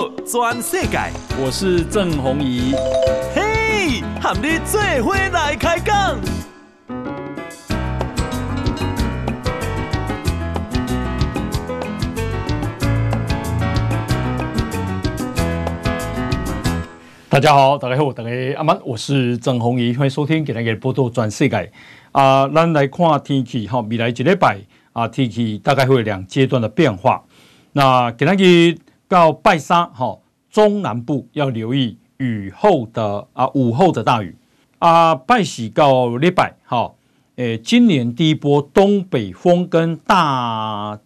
[0.00, 0.98] 报全世界，
[1.38, 2.72] 我是郑宏仪。
[3.34, 6.18] 嘿，和你做伙来开讲。
[17.28, 21.70] 大家好，大家好，大家阿曼，我是郑宏仪，欢迎收听今天的报道全世界。
[22.12, 24.60] 啊，咱来看天气哈，未来一礼拜
[24.94, 27.22] 啊，天气大概会有两阶段的变化。
[27.72, 28.78] 那今天
[29.10, 30.20] 到拜三哈，
[30.52, 34.36] 中南部要留意雨后的啊午后的大雨
[34.78, 35.16] 啊。
[35.16, 36.94] 拜喜到礼拜哈，
[37.34, 41.00] 诶，今年第一波东北风跟大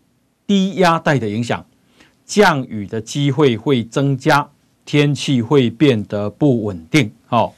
[0.46, 1.64] 低压带的影响，
[2.26, 4.50] 降雨的机会会增加，
[4.84, 7.10] 天气会变得不稳定。
[7.24, 7.54] 好，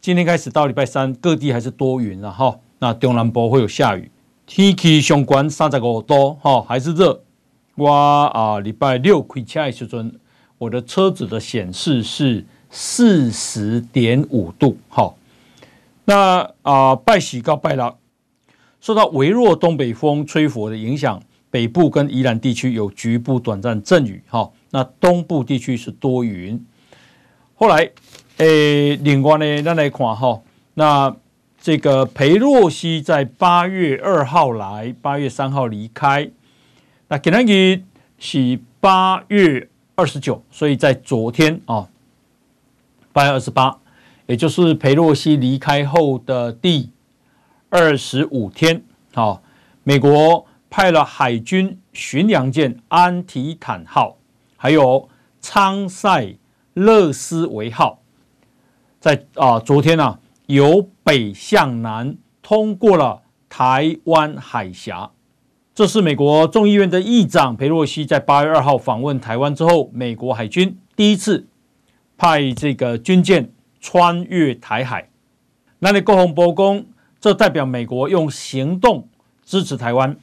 [0.00, 2.58] 今天开始到礼拜三，各地还是多云了哈。
[2.80, 4.10] 那中南部会有下雨，
[4.48, 7.20] 天气相关三十五度哈，还是热。
[7.76, 10.14] 我啊，礼拜六开车的时阵，
[10.58, 14.76] 我的车子的显示是四十点五度。
[14.88, 15.16] 好，
[16.04, 17.96] 那啊，拜喜告拜了，
[18.80, 24.22] 受到微弱东北风吹拂的影响，北部跟宜兰地区有局部短暂阵雨。
[24.28, 26.64] 哈，那东部地区是多云。
[27.56, 27.90] 后来，
[28.36, 30.40] 诶，另外呢，咱来看哈，
[30.74, 31.16] 那
[31.60, 36.30] 这个裴洛西在八月二号来，八月三号离开。
[37.14, 37.86] 那今天
[38.18, 41.88] 是八月二十九，所以在昨天啊，
[43.12, 43.78] 八月二十八，
[44.26, 46.90] 也就是裴洛西离开后的第
[47.70, 49.44] 二十五天，好，
[49.84, 54.16] 美国派了海军巡洋舰安提坦号，
[54.56, 55.08] 还有
[55.40, 56.34] 昌塞
[56.72, 58.00] 勒斯维号，
[58.98, 65.12] 在啊昨天呢，由北向南通过了台湾海峡。
[65.74, 71.48] 这是美国众议院的议长裴洛西在八月二号访问台湾之后，美国海军第一次
[72.16, 75.08] 派这个军舰穿越台海。
[75.80, 76.84] 那你国防部讲，
[77.20, 79.08] 这代表美国用行动
[79.44, 80.16] 支持台湾，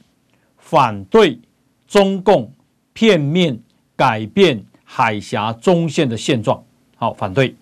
[0.56, 1.38] 反对
[1.86, 2.50] 中共
[2.94, 3.60] 片面
[3.94, 6.64] 改变海峡中线的现状。
[6.96, 7.54] 好，反对。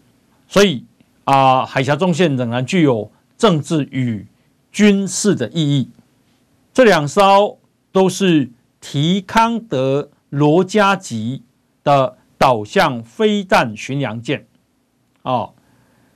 [0.47, 0.85] 所以
[1.25, 4.25] 啊，海峡中线仍然具有政治与
[4.71, 5.91] 军事的意义。
[6.73, 7.59] 这两艘。
[7.93, 11.43] 都是提康德罗加级
[11.83, 14.47] 的导向飞弹巡洋舰，
[15.23, 15.51] 啊，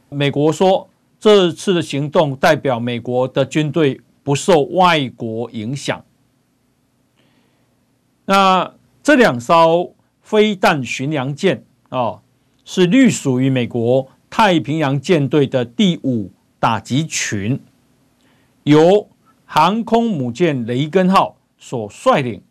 [0.09, 6.05] 美国说这次的行动代表美国的军队不受外国影响。
[8.27, 12.23] 那这两艘飞弹巡洋舰啊，
[12.65, 17.61] 是隶属于美国太平洋舰队的第五打击群，
[18.63, 19.09] 由
[19.45, 21.34] 航空母舰雷根号。
[21.67, 22.43] 所率领，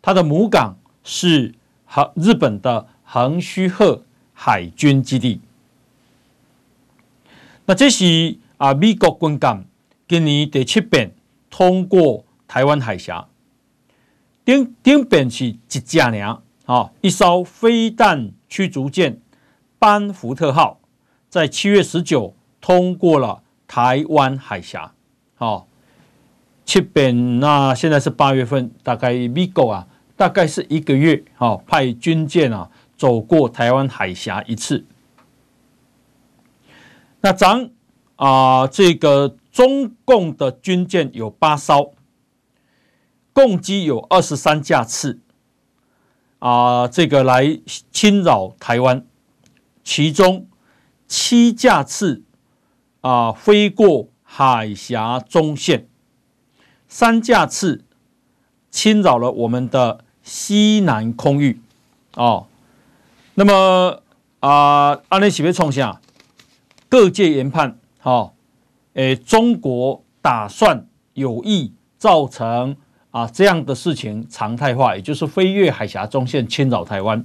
[0.00, 1.52] 他的母港是
[1.84, 5.40] 和日本的横须贺海军基地。
[7.64, 9.64] 那这是啊，美国军舰
[10.06, 11.12] 今年第七遍
[11.50, 13.26] 通过台湾海峡，
[14.44, 19.20] 顶顶遍是一架呢啊，一艘飞弹驱逐舰
[19.80, 20.78] 班福特号，
[21.28, 24.92] 在七月十九通过了台湾海峡，
[25.34, 25.66] 好。
[26.66, 34.84] 七遍，那现在是八月份，大概美国啊，大概是一个月，哈，派军舰啊走过台湾海峡一次。
[37.20, 37.70] 那咱
[38.16, 41.94] 啊，这个中共的军舰有八艘，
[43.32, 45.20] 共计有二十三架次
[46.40, 47.60] 啊，这个来
[47.92, 49.06] 侵扰台湾，
[49.84, 50.48] 其中
[51.06, 52.24] 七架次
[53.02, 55.86] 啊飞过海峡中线。
[56.98, 57.84] 三架次
[58.70, 61.60] 侵扰了我们的西南空域，
[62.14, 62.46] 哦，
[63.34, 64.00] 那么
[64.40, 66.00] 啊，安内喜被冲下，
[66.88, 68.32] 各界研判，哦，
[68.94, 72.74] 诶，中国打算有意造成
[73.10, 77.22] 啊这样的事情常态化，也就是飞越海峡中线侵扰台湾。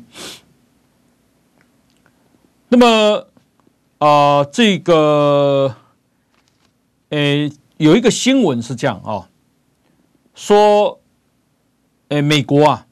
[2.67, 3.25] 那么
[3.99, 5.73] 啊，这个
[7.11, 9.13] 诶，有一个新闻是这样啊。
[9.13, 9.27] 哦
[10.41, 10.99] 说，
[12.09, 12.87] 诶，美国啊，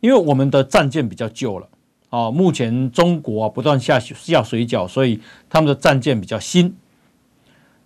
[0.00, 1.68] 因为我们的战舰比较旧了
[2.10, 6.74] 啊，目前中国啊不断下下水饺，所以他们的战舰比较新，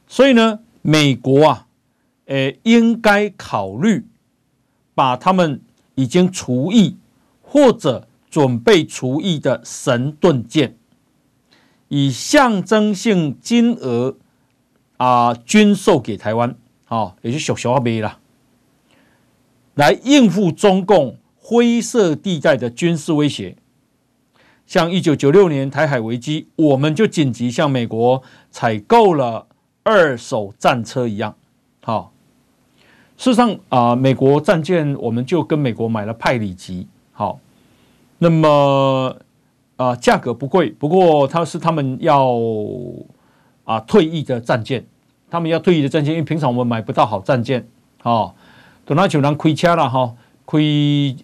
[0.09, 1.67] 所以呢，美国啊，
[2.25, 4.07] 诶，应该考虑
[4.95, 5.61] 把他们
[5.95, 6.97] 已经除役
[7.43, 10.75] 或者准备除役的神盾舰，
[11.89, 14.17] 以象征性金额
[14.97, 16.57] 啊军售给台湾，
[16.87, 18.21] 啊，也就小小卖了。
[19.75, 23.57] 来应付中共灰色地带的军事威胁，
[24.67, 29.47] 像一九九六年台海危机，我们就紧急向美国采购了
[29.83, 31.35] 二手战车一样。
[31.83, 32.13] 好，
[33.17, 36.87] 事实上啊，美国战舰我们就跟美国买了派里级。
[37.13, 37.41] 好，
[38.19, 39.17] 那么
[39.77, 42.31] 啊，价格不贵，不过它是他们要
[43.65, 44.85] 啊退役的战舰，
[45.29, 47.67] 他们要退役的战舰，因为平常我们买不到好战舰。
[48.01, 48.35] 好，
[48.85, 50.15] 等他就能开车了哈。
[50.45, 50.59] 开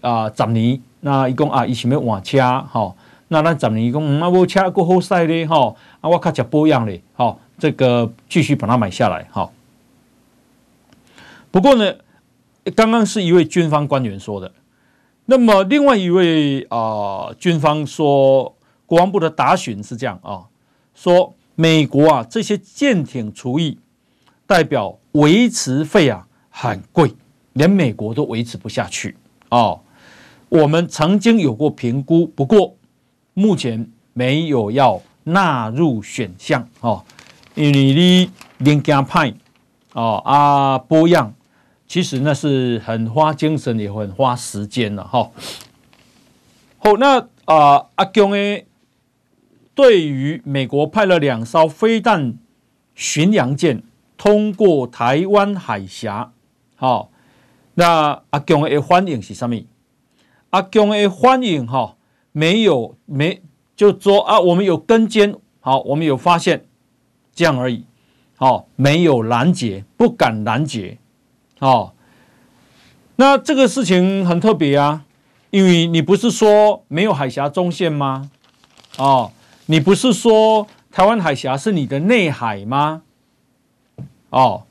[0.00, 2.40] 啊十年，那伊讲啊，伊想要换车，
[2.70, 2.96] 吼，
[3.26, 9.50] 那咱十年伊讲，嗯，啊，我车够好驶咧，吼，啊，我较吃保养咧，吼，这个继续把它买下来，哈。
[11.50, 11.94] 不过呢，
[12.76, 14.52] 刚刚是一位军方官员说的，
[15.26, 18.54] 那么另外一位啊、军方说，
[18.86, 20.44] 国防部的答询是这样啊，
[20.94, 23.78] 说美国啊这些舰艇除役，
[24.46, 27.14] 代表维持费啊很贵。
[27.58, 29.16] 连美国都维持不下去
[29.48, 29.80] 哦。
[30.48, 32.76] 我们曾经有过评估，不过
[33.34, 37.04] 目前没有要纳入选项哦。
[37.56, 39.34] 因为你零件派
[39.92, 41.34] 哦啊保养，
[41.88, 45.30] 其实那是很花精神也很花时间的哈。
[46.78, 48.66] 好，那啊阿共诶，
[49.74, 52.34] 对于美国派了两艘飞弹
[52.94, 53.82] 巡洋舰
[54.16, 56.30] 通过台湾海峡，
[56.76, 57.10] 好。
[57.78, 59.56] 那阿共的反应是什么？
[60.50, 61.94] 阿共的反应哈，
[62.32, 63.40] 没有没
[63.76, 66.66] 就说啊，我们有跟监，好，我们有发现
[67.32, 67.84] 这样而已，
[68.34, 70.98] 好，没有拦截，不敢拦截，
[71.60, 71.94] 好。
[73.14, 75.04] 那这个事情很特别啊，
[75.50, 78.28] 因为你不是说没有海峡中线吗？
[78.96, 79.30] 哦，
[79.66, 83.02] 你不是说台湾海峡是你的内海吗？
[84.30, 84.64] 哦，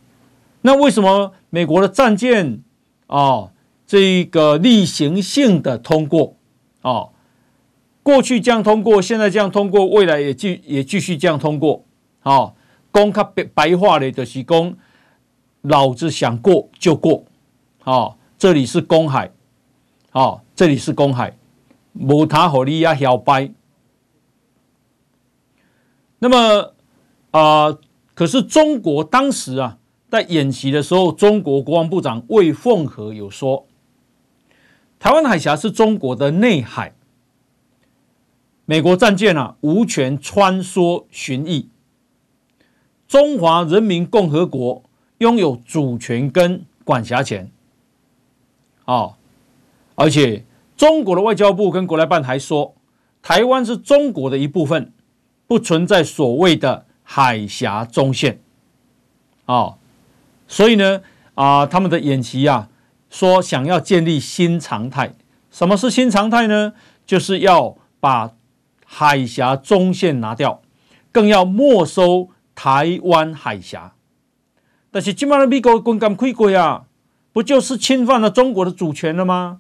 [0.64, 2.64] 那为什么美国的战舰？
[3.08, 3.52] 哦，
[3.86, 6.36] 这个例行性的通过，
[6.82, 7.14] 哦，
[8.04, 11.86] 过去这样通过，现在这样通过，未来也继也继续这样通过，
[12.24, 12.54] 哦，
[12.92, 14.76] 公开白白话的就是公，
[15.62, 17.24] 老子想过就过，
[17.86, 19.32] 哦，这里是公海，
[20.12, 21.38] 哦，这里是公海，
[21.94, 23.50] 无他和你亚摇摆。
[26.20, 26.74] 那么
[27.32, 27.78] 啊、
[28.14, 29.78] 可是中国当时啊。
[30.10, 33.68] 在演习的时候，中国国防部长魏凤和有说，
[35.00, 36.94] 台湾海峡是中国的内海，
[38.64, 41.66] 美国战舰啊无权穿梭巡弋，
[43.06, 44.84] 中华人民共和国
[45.18, 47.52] 拥有主权跟管辖权。
[48.86, 49.16] 哦，
[49.96, 50.46] 而且
[50.78, 52.74] 中国的外交部跟国台办还说，
[53.22, 54.94] 台湾是中国的一部分，
[55.48, 58.40] 不存在所谓的海峡中线。
[59.48, 59.78] 哦。
[60.48, 61.02] 所以呢，
[61.36, 62.70] 啊、他们的演习啊，
[63.10, 65.14] 说想要建立新常态。
[65.52, 66.74] 什么是新常态呢？
[67.06, 68.32] 就是要把
[68.86, 70.62] 海峡中线拿掉，
[71.12, 73.94] 更要没收台湾海峡。
[74.92, 76.86] 但是今晚的美国军舰开过啊，
[77.34, 79.60] 不就是侵犯了中国的主权了吗？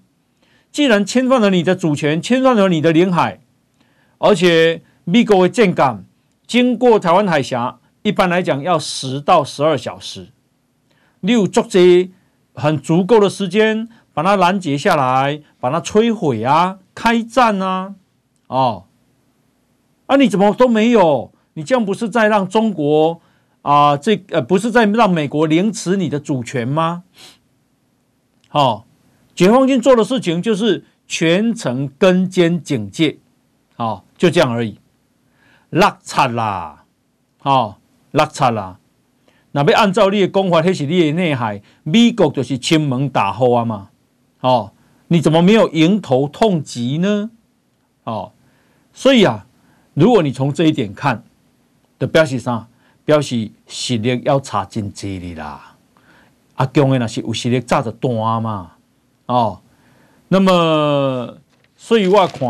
[0.71, 3.39] 既然侵犯了你的主权，侵犯了你的领海，
[4.19, 6.03] 而且美国的舰港
[6.45, 10.27] 经过台湾海峡，一般来讲要十到十二小时。
[11.27, 11.69] 你有足够
[12.53, 17.95] 很足够的时间把它拦截下来，把它摧毁啊，开战啊，
[18.47, 18.85] 哦，
[20.07, 21.31] 啊，你怎么都没有？
[21.54, 23.19] 你这样不是在让中国
[23.61, 27.04] 啊、呃，这呃不是在让美国凌迟你的主权吗？
[28.47, 28.83] 好、哦，
[29.35, 33.19] 解放军做的事情就是全程跟监警戒，
[33.75, 34.80] 好、哦，就这样而已，
[35.71, 36.85] 落差啦，
[37.40, 37.75] 好、哦，
[38.11, 38.80] 落差啦。
[39.64, 43.90] 那要按照你的讲法，那是你的内海，美国就是亲门打后啊嘛，
[44.42, 44.71] 哦，
[45.07, 47.31] 你怎么没有迎头痛击呢？
[48.04, 48.33] 哦，
[48.94, 49.47] 所以啊，
[49.95, 51.23] 如果你从这一点看，
[51.97, 52.68] 的表示啥？
[53.04, 55.76] 表示实力要差真济哩啦。
[56.56, 58.73] 阿共的那是有实力炸着弹嘛，
[59.26, 59.59] 哦，
[60.28, 61.35] 那么
[61.76, 62.47] 所以我看，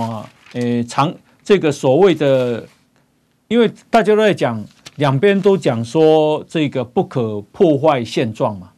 [0.53, 2.67] 诶、欸，长这个所谓的，
[3.47, 4.61] 因为大家都在讲。
[4.97, 8.71] 两边都讲说这个不可破坏现状嘛，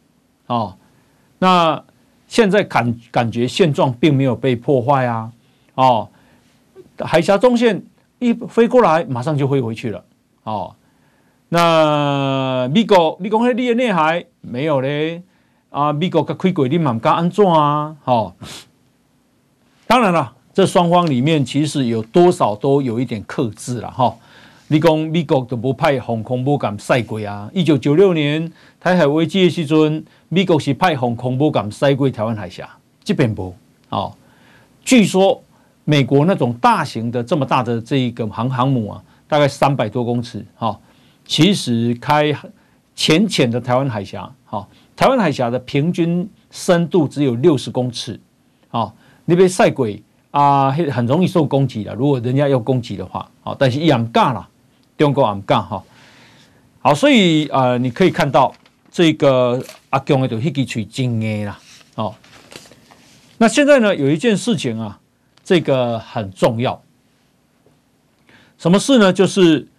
[0.47, 0.75] 哦，
[1.39, 1.81] 那
[2.27, 5.31] 现在感感觉现状并没有被破坏啊，
[5.75, 6.09] 哦，
[6.99, 7.81] 海峡中线
[8.19, 10.03] 一飞过来，马上就飞回去了，
[10.43, 10.75] 哦，
[11.47, 15.23] 那美国你讲你的内海没有嘞，
[15.69, 18.33] 啊，美国开过你嘛敢安怎啊，哦，
[19.87, 24.03] 当然了，这双方里面其实有多少都有一点克制了哈。
[24.03, 24.15] 哦
[24.71, 27.49] 你讲美国都不派航空母舰赛过啊？
[27.55, 32.69] 一九九六年台海危机的时阵，美国是派航空母舰赛过台湾海峡，
[33.03, 33.55] 这边不
[33.89, 34.13] 哦。
[34.85, 35.41] 据说
[35.85, 40.79] 美国那种大型的这么大的这一个航航母啊，大概三百多公尺，哈，
[41.25, 42.31] 其实开
[42.93, 48.19] 浅浅的台湾海峡，哈，台湾海峡的平均深度只有六十公尺，
[48.69, 48.93] 啊，
[49.25, 49.99] 那边赛鬼
[50.29, 51.95] 啊，很容易受攻击的。
[51.95, 54.47] 如果人家要攻击的话，啊，但是也唔敢啦，
[54.99, 55.81] 中国也唔敢哈。
[56.81, 58.53] 好，所以啊，你可以看到
[58.91, 61.57] 这个阿强的就迄支嘴真硬啦，
[61.95, 62.13] 哦。
[63.37, 64.99] 那现在呢，有一件事情啊，
[65.43, 66.81] 这个很重要。
[68.57, 69.13] 什么事呢？
[69.13, 69.69] 就是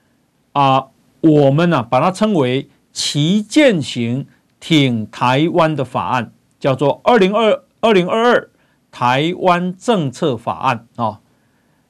[0.52, 0.86] 啊，
[1.20, 4.26] 我们呢、把它称为旗舰型
[4.58, 8.50] 挺台湾的法案，叫做二零二二零二二
[8.90, 11.20] 台湾政策法案啊，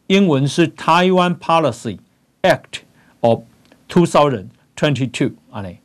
[0.09, 1.99] 英文是 Taiwan Policy
[2.43, 2.81] Act
[3.21, 3.43] of
[3.89, 5.81] Two Thousand Twenty Two 啊嘞。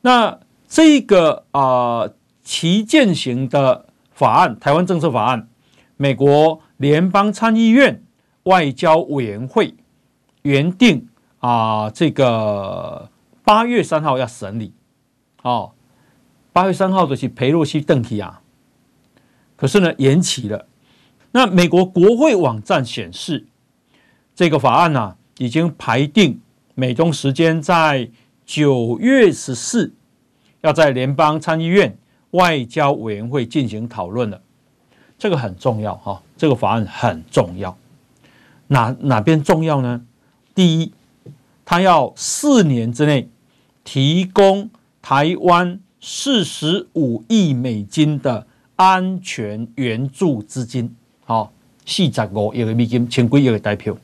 [0.00, 2.08] 那这个啊
[2.42, 3.86] 旗舰型的。
[4.18, 5.48] 法案，台湾政策法案，
[5.96, 8.02] 美国联邦参议院
[8.42, 9.76] 外交委员会
[10.42, 11.06] 原定
[11.38, 13.10] 啊，这个
[13.44, 14.72] 八月三号要审理，
[15.42, 15.70] 哦，
[16.52, 18.40] 八月三号的是裴洛西邓提亚，
[19.54, 20.66] 可是呢延期了。
[21.30, 23.46] 那美国国会网站显示，
[24.34, 26.38] 这个法案呢、已经排定
[26.74, 28.08] 美东时间在
[28.44, 29.92] 九月十四，
[30.60, 31.96] 要在联邦参议院。
[32.32, 34.38] 外交委员会进行讨论了，
[35.18, 37.74] 这个很重要哈，这个法案很重要。
[38.66, 40.04] 哪哪边重要呢？
[40.54, 40.92] 第一，
[41.64, 43.30] 他要四年之内
[43.82, 44.68] 提供
[45.00, 51.50] 台湾四十五亿美金的安全援助资金，好，
[51.86, 53.96] 四十五亿美金，千几亿的代票。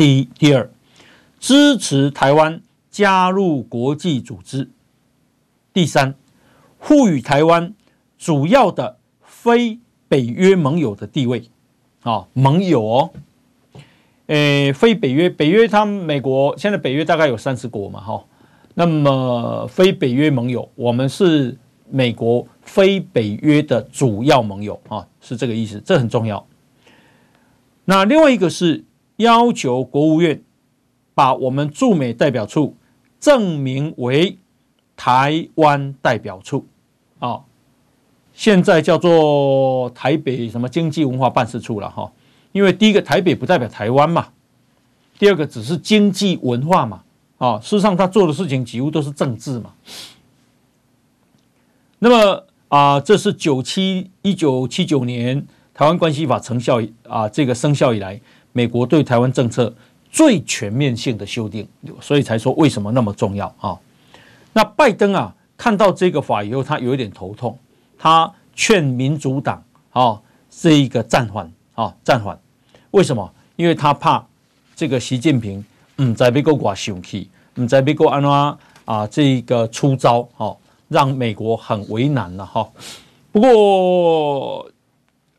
[0.00, 0.70] 第一，第二，
[1.38, 4.70] 支持台湾加入国际组织。
[5.74, 6.14] 第三。
[6.78, 7.74] 赋予台湾
[8.16, 9.78] 主要的非
[10.08, 11.50] 北约盟友的地位，
[12.02, 13.10] 啊，盟友哦，
[14.28, 18.24] 诶，非北约，北约他们美国现在北约大概有三十国嘛，哈，
[18.72, 21.58] 那么非北约盟友，我们是
[21.90, 26.46] 美国非北约的主要盟友啊，是这个意思，这很重要。
[27.84, 28.82] 那另外一个是
[29.20, 30.42] 要求国务院
[31.14, 32.76] 把我们驻美代表处
[33.20, 34.38] 证明为
[34.96, 36.66] 台湾代表处。
[37.18, 37.42] 啊，
[38.32, 42.10] 现在叫做台北什么经济文化办事处了哈，
[42.52, 44.28] 因为第一个台北不代表台湾嘛，
[45.18, 47.02] 第二个只是经济文化嘛，
[47.36, 49.74] 啊，事实上他做的事情几乎都是政治嘛。
[51.98, 58.18] 那么啊，这是九七一九七九年台湾关系法成效啊，这个生效以来，
[58.52, 59.74] 美国对台湾政策
[60.10, 61.66] 最全面性的修订，
[62.00, 63.78] 所以才说为什么那么重要啊。
[64.52, 65.34] 那拜登啊。
[65.62, 67.58] 看到这个法以后，他有一点头痛，
[67.98, 72.40] 他劝民主党啊，这一个暂缓啊，暂缓。
[72.92, 73.30] 为什么？
[73.56, 74.26] 因为他怕
[74.74, 75.62] 这个习近平
[75.98, 80.56] 嗯，在美国挂生气，嗯，在美国安拉啊，这一个出招哈，
[80.88, 82.66] 让美国很为难了哈。
[83.30, 84.66] 不过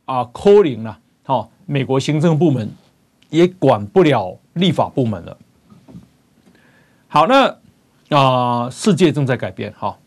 [0.05, 2.69] 啊，可能了哈，美国行政部门
[3.31, 5.35] 也管不了立法部门了。
[7.07, 7.57] 好，那
[8.15, 9.97] 啊，世界正在改变哈。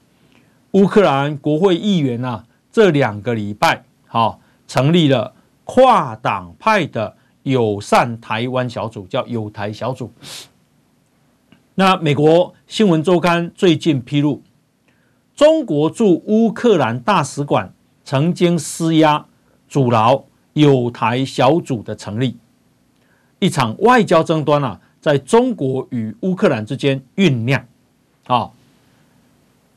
[0.72, 10.12] 乌克兰国会议员啊，这两个礼拜好成立了跨党派的友善台湾小组，叫友台小组。
[11.74, 14.42] 那美国新闻周刊最近披露，
[15.34, 17.72] 中国驻乌克兰大使馆
[18.04, 19.26] 曾经施压
[19.68, 22.36] 阻挠友台小组的成立，
[23.44, 27.62] 一场外交争端啊，在中国与乌克兰之间酝酿。
[28.24, 28.50] 啊，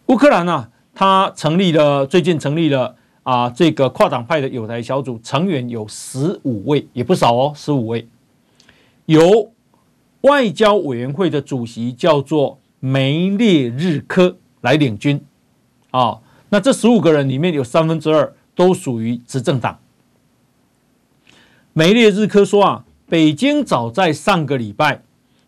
[0.06, 0.70] 乌克兰呢？
[0.96, 8.08] 他成立了，最近成立了啊，这个跨党派的友台小组，成员有十五位，也不少哦，十五位。
[9.06, 9.52] 由
[10.22, 15.22] 外交委员会的主席叫做梅列日科来领军
[15.92, 16.20] 啊。
[16.48, 19.78] 那这十五个人里面有三分之二都属于执政党。
[21.74, 25.02] 梅列日科说啊，北京早在上个礼拜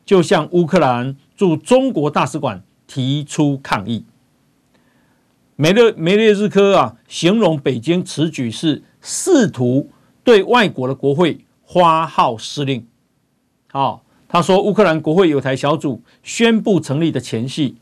[0.05, 4.05] 就向乌克兰驻中国大使馆提出抗议。
[5.57, 9.89] 梅列梅列日科啊，形容北京此举是试图
[10.23, 12.87] 对外国的国会发号施令。
[13.69, 17.75] 好，他说，乌克兰国会友台小组宣布成立的前夕，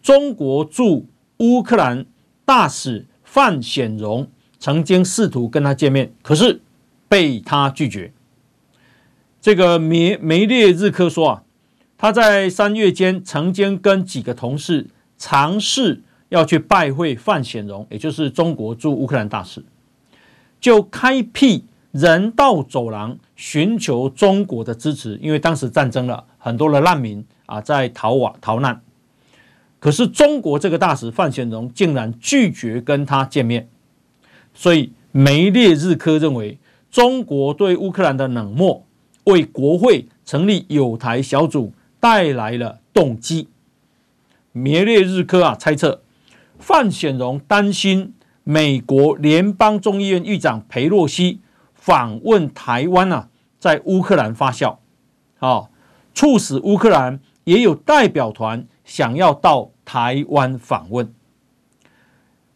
[0.00, 2.06] 中国驻乌克兰
[2.44, 4.28] 大使范显荣
[4.60, 6.60] 曾经试图跟他见面，可是
[7.08, 8.12] 被他拒绝。
[9.44, 11.42] 这个梅梅列日科说啊，
[11.98, 14.86] 他在三月间曾经跟几个同事
[15.18, 16.00] 尝试。
[16.30, 19.62] 要去拜会范显荣，也就是中国驻乌克兰大使，
[20.58, 28.80] 就开辟人道走廊寻求中国的支持，因为当时战争了很多的难民啊在逃亡逃难。
[29.78, 33.68] 可是中国这个大使范显荣竟然拒绝跟他见面，
[34.54, 36.58] 所以梅列日科认为
[36.90, 38.84] 中国对乌克兰的冷漠
[39.24, 43.48] 为国会成立友台小组带来了动机。
[44.52, 46.02] 梅列日科啊猜测
[46.58, 48.14] 范显荣担心
[48.44, 51.40] 美国联邦众议院议长裴洛西
[51.74, 53.28] 访问台湾啊，
[53.58, 54.76] 在乌克兰发酵，
[55.38, 55.68] 啊，
[56.14, 61.12] 促使乌克兰也有代表团想要到台湾访问。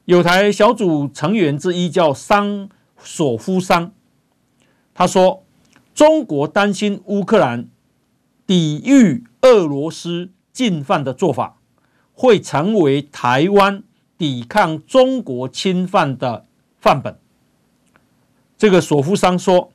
[0.05, 3.93] 友台小组成员之一叫桑索夫桑，
[4.95, 5.45] 他说
[5.99, 7.67] ：“中国担心乌克兰
[8.47, 11.57] 抵御俄罗斯进犯的做法，
[12.15, 13.83] 会成为台湾
[14.17, 16.45] 抵抗中国侵犯的
[16.79, 17.19] 范本。”
[18.57, 19.73] 这个索夫桑说：“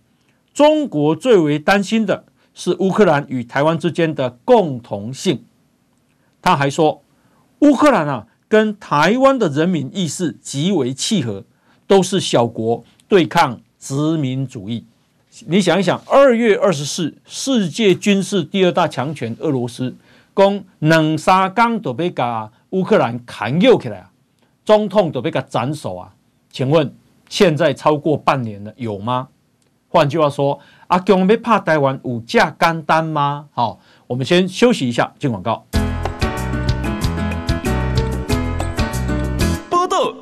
[0.53, 5.43] 中国最为担心的是乌克兰与台湾之间的共同性。”
[6.41, 7.03] 他还说
[7.59, 11.43] ：“乌克兰啊。”跟台湾的人民意识极为契合，
[11.85, 14.85] 都是小国对抗殖民主义。
[15.47, 19.95] 你想一想，二月二十四，世界军事第二大强权俄罗斯，
[20.31, 24.11] 攻两三天都被把乌克兰砍掉起来啊，
[24.63, 26.13] 总统都被他斩首啊。
[26.51, 26.95] 请问
[27.29, 29.29] 现在超过半年了，有吗？
[29.89, 33.47] 换句话说，阿共要怕台湾有这么简单吗？
[33.53, 35.65] 好，我们先休息一下，进广告。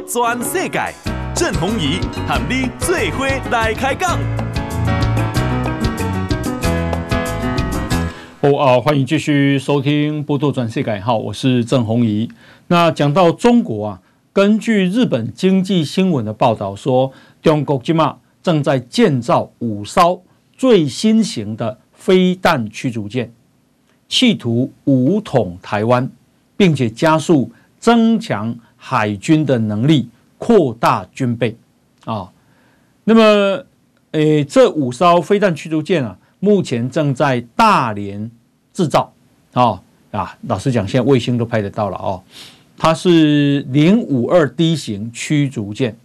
[0.07, 0.93] 全世界，
[1.33, 4.17] 郑弘仪和你做伙来开讲。
[8.41, 12.27] 好啊，欢迎继续收听《波多转世改号，我是郑弘仪。
[12.69, 14.01] 那讲到中国啊，
[14.33, 20.23] 根据日本经济新闻的报道说，中国今嘛正在建造五艘
[20.57, 23.31] 最新型的飞弹驱逐舰，
[24.09, 26.09] 企图武统台湾，
[26.57, 28.57] 并且加速增强。
[28.75, 31.55] 海军的能力扩大军备
[32.05, 32.31] 啊，
[33.03, 33.63] 那么，
[34.13, 38.29] 诶，这五艘飞弹驱逐舰啊，目前正在大连
[38.73, 39.13] 制造
[39.53, 40.37] 啊啊。
[40.41, 42.21] 老实讲，现在卫星都拍得到了哦。
[42.77, 45.95] 它是零五二 D 型驱逐舰。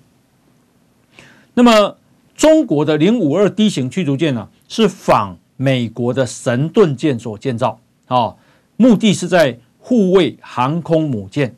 [1.54, 1.96] 那么，
[2.36, 8.36] 中国的零五二 D 型驱逐舰呢，是仿美国的神盾舰所建造啊，
[8.76, 11.56] 目的是在护卫航空母舰。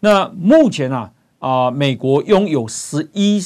[0.00, 3.40] 那目前啊啊、美国拥有十一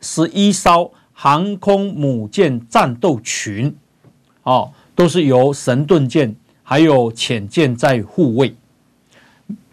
[0.00, 3.76] 十一艘航空母舰战斗群，
[4.42, 8.54] 哦，都是由神盾舰还有潜舰在护卫。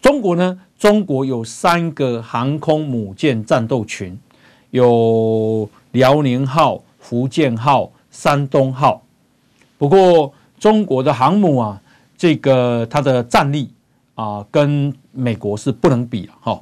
[0.01, 4.19] 中国呢，中国有三个航空母舰战斗群，
[4.71, 9.01] 有辽宁号、福建号、山东号。
[9.77, 11.81] 不过，中国的航母啊，
[12.17, 13.71] 这个它的战力。
[14.15, 16.61] 啊，跟美国是不能比了哈，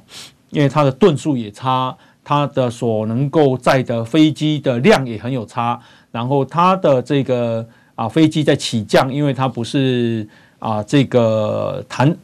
[0.50, 1.96] 因为它的吨数也差，
[2.28, 12.16] 它的所能够载的飞机的量也很有差，然后它的这个啊飞机在起降，因为它不是啊这个弹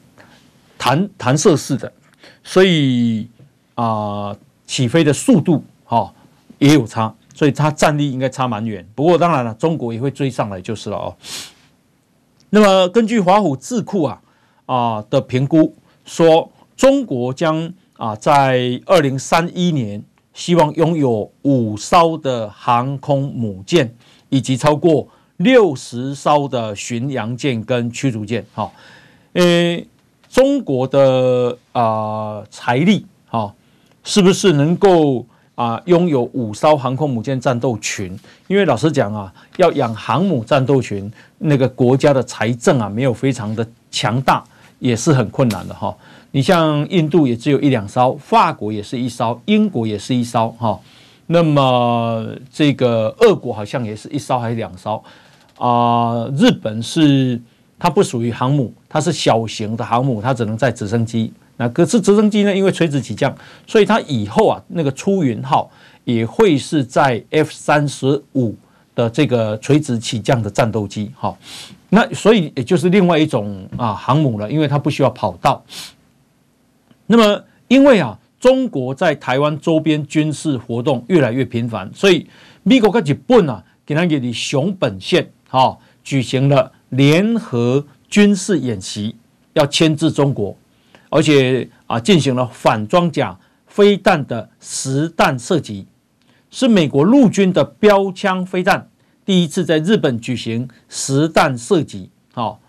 [0.76, 1.92] 弹弹射式的，
[2.42, 3.28] 所以
[3.76, 4.36] 啊
[4.66, 6.12] 起飞的速度哈
[6.58, 8.84] 也有差，所以它战力应该差蛮远。
[8.96, 11.14] 不过当然了，中国也会追上来就是了哦。
[12.50, 14.20] 那么根据华府智库啊。
[14.64, 20.02] 啊的评估说，中国将啊在二零三一年
[20.34, 23.94] 希望拥有五艘的航空母舰，
[24.28, 28.44] 以及超过六十艘的巡洋舰跟驱逐舰。
[28.54, 28.68] 哈，
[29.34, 29.80] 呃，
[30.28, 33.54] 中国的啊财力哈，
[34.02, 38.18] 是不是能够啊拥有五艘航空母舰战斗群？
[38.48, 44.42] 因为老实讲啊，要养航母战斗群，那个国家的财政啊没有非常的强大。
[44.80, 45.96] 也是很困难的哈，
[46.34, 50.80] 你像印度也只有一两艘，法国也是一艘，英国也是一艘哈，
[51.26, 55.02] 那么这个俄国好像也是一艘还是两艘
[55.58, 56.26] 啊？
[56.34, 57.38] 日本是
[57.78, 61.30] 它不属于航母，它是小型的航母，它只能载直升机。
[61.58, 65.70] 那可是直升机呢，因为垂直起降，所以它以后啊那个出云号
[66.04, 68.56] 也会是在 F 三十五
[68.94, 71.36] 的这个垂直起降的战斗机哈。
[71.90, 75.62] 那所以也就是另外一种啊航母了，因为它不需要跑道。
[77.06, 82.26] 那么因为啊中国在台湾周边军事活动越来越频繁，所以
[82.62, 89.14] 美国跟日本啊给他给你熊本县啊举行了联合军事演习，
[89.52, 90.56] 要牵制中国，
[91.08, 95.86] 而且啊进行了反装甲飞弹的实弹射击。
[96.50, 98.90] 是美国陆军的标枪飞弹，
[99.24, 102.10] 第一次在日本举行实弹射击。
[102.34, 102.60] 好，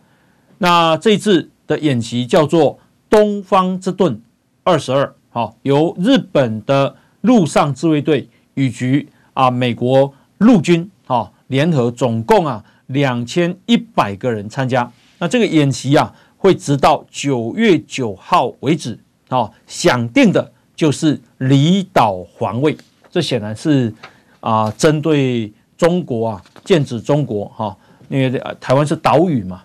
[0.59, 2.79] 那这次的演习叫做
[3.13, 4.19] “东方之盾
[4.63, 5.13] 二十二”。
[5.29, 14.91] 好，由日本的陆上自卫队以及啊美国陆军啊联合，总共啊两千一百个人参加。
[15.19, 18.97] 那这个演习啊会直到九月九号为止。
[19.29, 22.75] 啊，想定的就是离岛防卫，
[23.09, 23.91] 这显然是
[24.39, 27.75] 啊针对中国啊，剑指中国哈，
[28.09, 29.63] 因为台湾是岛屿嘛。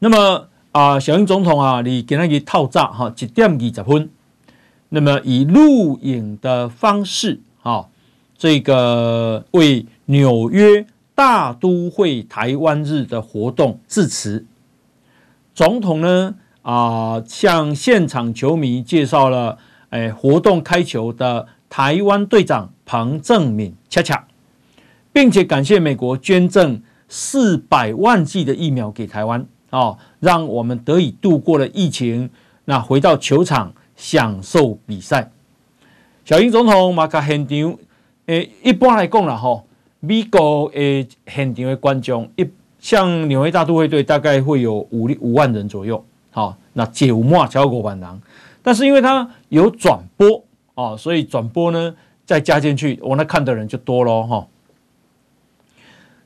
[0.00, 4.10] 那么啊，小英总统啊，你给他一套炸哈，一点二十分。
[4.90, 7.86] 那么以录影的方式啊，
[8.36, 14.44] 这个为纽约大都会台湾日的活动致辞。
[15.54, 19.56] 总统呢啊，向现场球迷介绍了
[19.88, 24.26] 哎活动开球的台湾队长彭正敏恰恰，
[25.10, 32.28] 并且感谢美国捐赠四百万剂的疫苗给台湾啊，让我们得以度过了疫情。
[32.66, 33.72] 那回到球场。
[33.98, 35.30] 享受比赛，
[36.22, 37.78] 小英总统马卡现场，
[38.26, 39.64] 诶，一般来讲啦，吼，
[40.00, 42.46] 美国诶现场的观众，一
[42.78, 48.20] 像纽约大都会队大概会有五五万人左右，好，那九万超过万人，
[48.62, 54.24] 但是因为它有转播啊，所以转播呢再加进去，我那看的人就多咯。
[54.24, 54.46] 哈。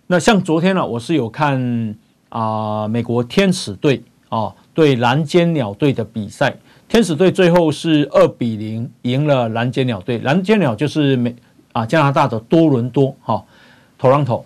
[0.09, 1.95] 那像昨天呢，我是有看
[2.31, 6.57] 啊，美国天使队啊对蓝尖鸟队的比赛。
[6.89, 11.37] 天使队最后是二比零赢了蓝尖鸟队，蓝尖鸟就是美
[11.73, 13.45] 啊加拿大的多伦多哈
[14.01, 14.43] ，Toronto。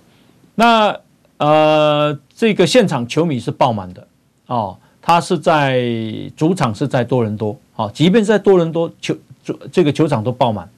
[0.54, 0.94] 那
[1.38, 4.06] 呃这个现场球迷是爆满的
[4.46, 5.82] 哦，他是在
[6.36, 9.16] 主场是在多伦多，好，即便在多伦多球
[9.72, 10.68] 这个球场都爆满。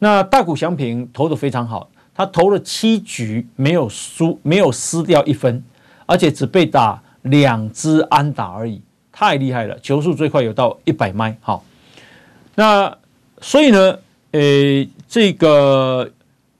[0.00, 5.62] 那大谷翔平投的非常好，他投了七局没有输，没有失掉一分，
[6.08, 8.80] 而且只被打两支安打而已。
[9.12, 11.36] 太厉害了，球速最快有到一百迈。
[11.40, 11.64] 好，
[12.54, 12.96] 那
[13.40, 13.98] 所以呢，
[14.30, 16.08] 诶，这个，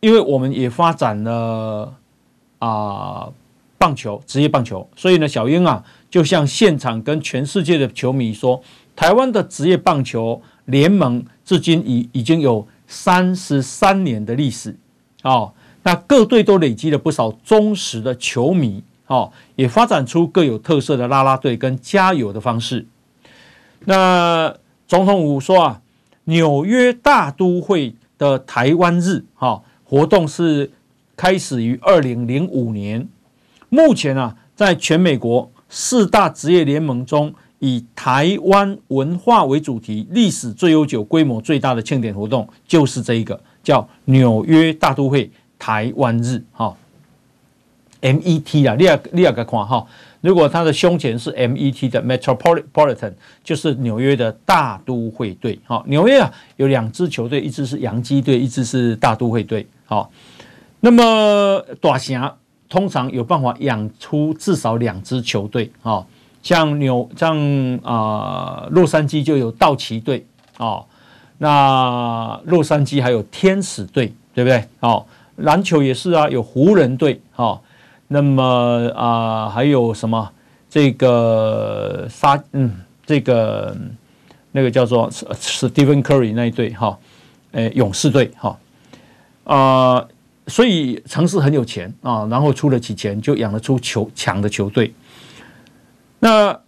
[0.01, 1.95] 因为我们也发展了
[2.59, 3.29] 啊
[3.79, 8.61] 棒球，职业棒球，所以呢，小英啊，就向现场跟全世界的球迷说，
[8.97, 14.77] 台湾的职业棒球联盟至今已已经有三十三年的历史，
[15.23, 15.53] 哦，
[15.85, 18.83] 那各队都累积了不少忠实的球迷。
[19.09, 22.87] 哦，也发展出各有特色的啦啦队跟加油的方式。
[23.87, 24.55] 那
[24.87, 25.83] 总统府说啊，
[26.25, 30.71] 纽约大都会的台湾日哈活动是
[31.17, 33.09] 开始于二零零五年，
[33.69, 46.77] 目前啊，在全美国四大职业联盟中，以台湾文化为主题、历史最悠久、规模最大的庆典活动就是这一个，叫纽约大都会台湾日哈。
[48.01, 49.85] MET 啊，你也你也个看哈，
[50.21, 55.59] 如果他的胸前是 MET 的 Metropolitan，就是纽约的大都会队。
[55.65, 59.67] 好，纽约啊有两支球队，一支是洋基队，一支是大都会队。
[59.85, 60.11] 好，
[60.81, 62.33] 那么大城
[62.69, 65.71] 通常有办法养出至少两支球队。
[65.81, 66.07] 好，
[66.43, 67.37] 像纽像
[67.83, 70.25] 啊、洛杉矶就有道奇队。
[70.59, 70.85] 哦，
[71.39, 74.65] 那洛杉矶还有天使队，对不对？
[74.81, 75.05] 哦，
[75.37, 77.21] 篮球也是啊，有湖人队。
[77.35, 77.61] 哦。
[78.09, 80.33] 那么啊、还有什么？
[80.71, 82.71] 这个沙嗯，
[83.07, 83.75] 这个
[84.53, 86.99] 那个叫做史蒂芬·科里那一队哈，
[87.53, 88.59] 诶，勇士队哈
[89.45, 90.07] 啊，
[90.47, 94.93] 所以城市很有钱啊，然后出得起钱，就养得出球强的球队。
[96.19, 96.61] 那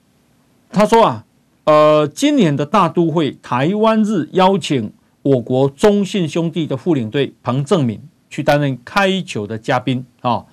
[0.71, 1.25] 他说啊，
[1.65, 8.01] 呃，今年的大都会台湾日邀请我国中信兄弟的副领队彭正敏
[8.31, 10.47] 去担任开球的嘉宾啊。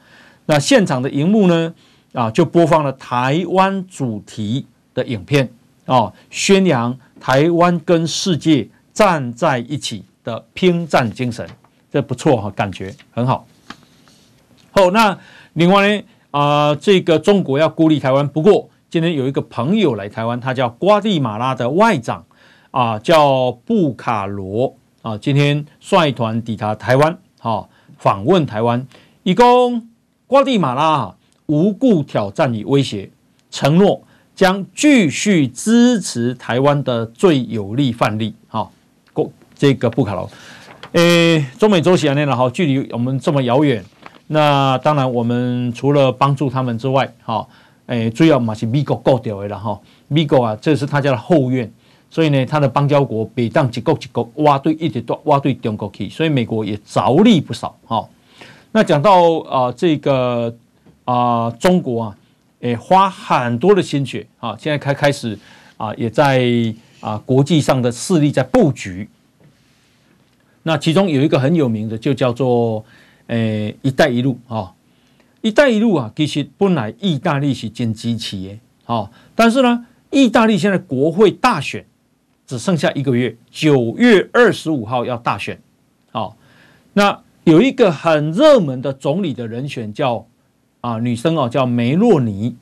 [0.48, 1.74] 那现场的荧幕呢？
[2.14, 5.48] 啊，就播放了台湾主题的影片
[5.86, 11.48] 啊，宣扬台湾跟世界站在一起的拼战精神，
[11.92, 13.46] 这不错哈，感觉很好。
[14.72, 15.16] 好，那
[15.54, 22.26] 另外呢，啊，这个中国要孤立台湾，不过今天有一个朋友来台湾，他叫瓜地马拉的外长
[22.72, 28.88] 啊，叫布卡罗啊，今天率团抵达台湾，好，访问台湾，
[29.22, 29.87] 一共。
[30.28, 33.10] 瓜地马拉无故挑战与威胁，
[33.50, 34.04] 承诺
[34.36, 38.36] 将继续支持台湾的最有力范例。
[38.50, 38.70] 好，
[39.56, 40.30] 这个布卡罗，
[40.92, 43.82] 诶，中美洲是安尼啦，好，距离我们这么遥远，
[44.28, 47.48] 那当然我们除了帮助他们之外，哈，
[47.86, 51.72] 诶，主要嘛是美国顾到的了，哈，美国啊，这是他家的后院，
[52.10, 58.06] 所以呢，他的邦交国北当一个一个挖对一直都挖对中国去，所以美国也着力不少哈。
[58.72, 60.56] 那讲到啊这个
[61.06, 62.18] 啊中国啊，
[62.60, 65.38] 诶花很多的心血啊，现在开开始
[65.78, 66.44] 啊也在
[67.00, 69.10] 啊国际上的势力在布局。
[70.64, 72.84] 那其中有一个很有名的，就叫做
[73.28, 74.74] 诶“一带一路”啊
[75.42, 81.86] ，“一带一路”啊，其实本来意大利是经济企业啊，但是呢，意大利现在国会大选
[82.46, 85.58] 只剩下一个月，九月二十五号要大选，
[86.12, 86.30] 啊，
[86.92, 90.28] 那有一个很热门的总理的人选叫
[90.82, 92.58] 啊女生哦，叫梅洛尼，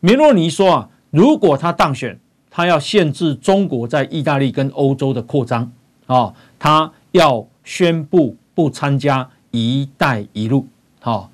[0.00, 5.72] 梅洛尼说啊，如果她当选，她要限制中国在意大利跟欧洲的扩张
[6.06, 6.92] 啊，她。
[7.12, 10.64] 要宣布不参加“一带一路”
[11.02, 11.28] 好，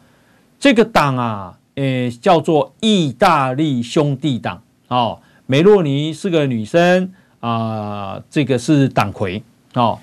[0.58, 5.20] 这个党啊，诶，叫做意大利兄弟党哦。
[5.44, 9.42] 梅洛尼是个女生啊，这个是党魁
[9.74, 9.98] 哦。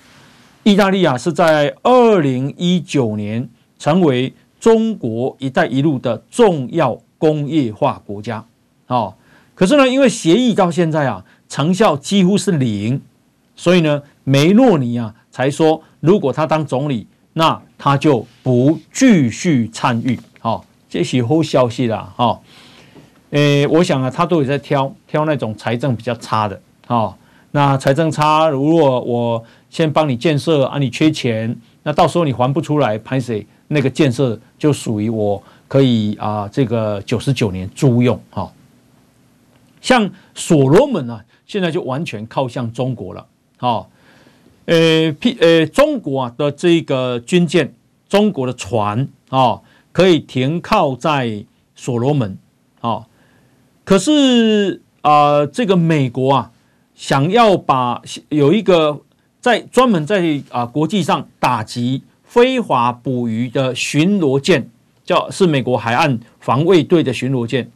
[0.63, 3.47] 意大利啊，是在二零一九年
[3.77, 8.45] 成为中国“一带一路”的重要工业化国家
[8.87, 9.13] 哦。
[9.55, 13.01] 可是呢，因为协议到现在啊，成效几乎是零，
[13.55, 15.15] 所以呢，梅洛尼啊。
[15.33, 20.19] 才说，如果他当总理，那他就不继续参与。
[20.43, 22.13] 哦，这是好消息啦。
[22.15, 22.39] 哈，
[23.31, 26.61] 诶，我想啊，他都有在挑挑那种财政比较差的。
[26.85, 27.15] 哦，
[27.55, 33.45] 那财政差，如果我先帮你建设啊，你缺钱，那到时候你还不出来，拍谁？
[33.67, 38.19] 那个建设就属于我可以啊，这个九十九年租用。
[38.31, 38.51] 哈，
[39.81, 43.25] 像所罗门啊，现在就完全靠向中国了。
[43.57, 43.85] 啊。
[44.65, 47.75] 呃，譬呃，中国啊的这个军舰，
[48.09, 49.61] 中国的船啊，
[49.91, 52.37] 可以停靠在所罗门
[52.81, 53.05] 啊。
[53.83, 56.51] 可是啊，这个美国啊，
[56.95, 59.01] 想要把有一个
[59.39, 64.69] 在专门在啊国际上打击非法捕鱼的巡逻舰，
[65.03, 67.71] 叫是美国海岸防卫队的巡逻舰，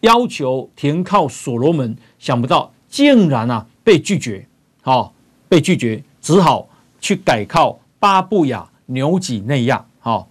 [0.00, 4.46] 要求停靠所罗门，想不到竟然啊被拒绝，
[4.82, 5.14] 好，
[5.48, 6.02] 被拒绝。
[6.22, 6.68] 只好
[7.00, 10.28] 去改靠巴布亚纽几内亚，好，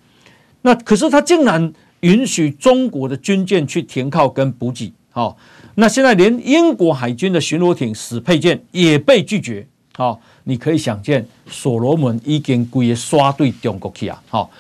[0.62, 5.36] 那可是他竟然允许中国的军舰去停靠跟补给，好，
[5.80, 9.66] 那现在连英国海军的巡逻艇史沛舰也被拒绝，
[9.96, 14.52] 好，你可以想见所罗门已经归刷对中国去啊，好，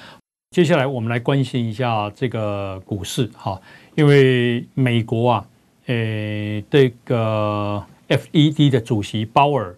[0.51, 3.59] 接下来我们来关心一下这个股市，哈，
[3.95, 5.45] 因为美国啊，
[5.87, 9.75] 诶，这个 FED 的主席鲍尔。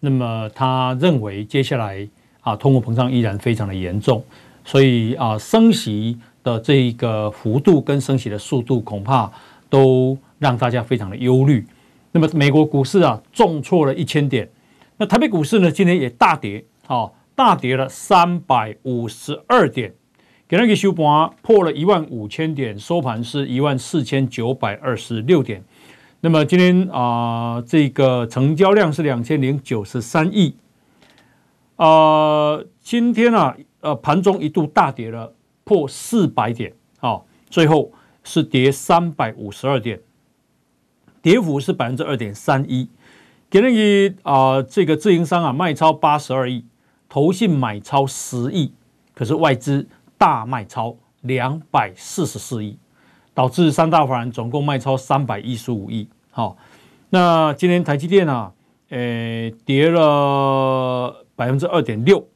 [0.00, 2.08] 那么他认为接下来
[2.40, 4.24] 啊，通货膨胀依然非常的严重，
[4.64, 9.30] 所以啊，升息的这个幅度跟升息的速度恐怕
[9.68, 11.66] 都让大家非常的忧虑。
[12.12, 14.48] 那么美国股市啊，重挫了一千点，
[14.96, 19.92] 那台北股市呢，今天也大跌，啊，大跌了三百五十二点，
[20.48, 25.62] 给那个收盘破了一万五千点，收盘是一万四千九百二十六点。
[26.20, 30.56] 那么今天啊、这个成交量是两千零九十三亿。
[31.76, 37.92] 呃，今天啊，呃，盘中一度大跌了，破四百点，好，最后
[38.24, 40.00] 是跌三百五十二点，
[41.28, 42.88] 跌幅是百分之二点三一。
[43.50, 46.64] 给那个啊，这个自营商啊，卖超八十二亿，
[47.06, 48.72] 投信买超十亿，
[49.14, 49.86] 可是外资
[50.16, 52.78] 大卖超两百四十四亿。
[53.34, 56.08] 导致三大法人总共卖超三百一十五亿。
[56.30, 56.56] 好，
[57.10, 58.52] 那今天台积电啊，
[58.88, 62.26] 诶，跌了百分之二点六，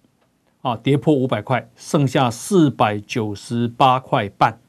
[0.60, 4.60] 啊，跌破五百块，剩下四百九十八块半。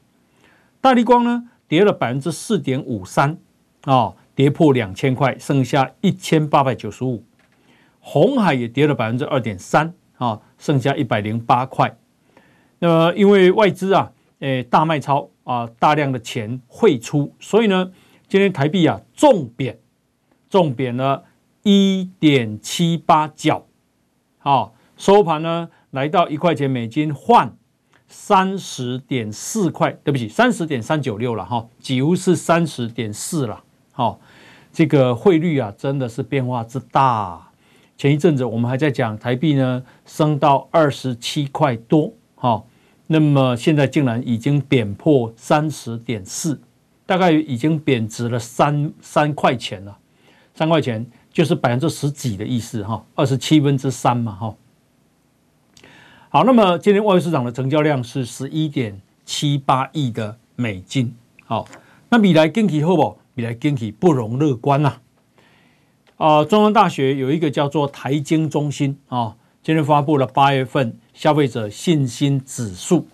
[0.80, 3.38] 大立光呢，跌了百分之四点五三，
[3.84, 7.24] 啊，跌破两千块，剩下一千八百九十五。
[8.00, 11.96] 红海也跌了百分之二点三，啊，剩下一百零八块。
[12.78, 15.30] 那么因为外资啊，诶，大卖超。
[15.44, 17.92] 啊，大量的钱汇出，所以呢，
[18.26, 19.78] 今天台币啊重贬，
[20.48, 21.24] 重贬了
[21.64, 23.66] 一点七八角，
[24.38, 27.54] 好，收盘呢来到一块钱美金换
[28.08, 33.63] 三十点四块，对不起，三十点三九六了哈，几乎是三十点四了，
[33.94, 34.20] 好，
[34.72, 37.48] 这个汇率啊真的是变化之大。
[37.96, 42.66] 前一阵子我们还在讲台币呢升到二十七块多，好。
[43.06, 46.58] 那么现在竟然已经贬破三十点四，
[47.04, 49.98] 大概已经贬值了三三块钱了，
[50.54, 54.54] 三块钱就是百分之十几的意思哈，二十七分之三嘛哈。
[56.30, 61.14] 好，那么今天外汇市场的成交量是十一点七八亿的美金。
[61.44, 61.68] 好，
[62.08, 63.18] 那未来经济好不？
[63.34, 65.00] 未来经济不容乐观呐。
[66.16, 73.06] 啊、中央大学有一个叫做台经中心啊、今天发布了八月份消费者信心指数，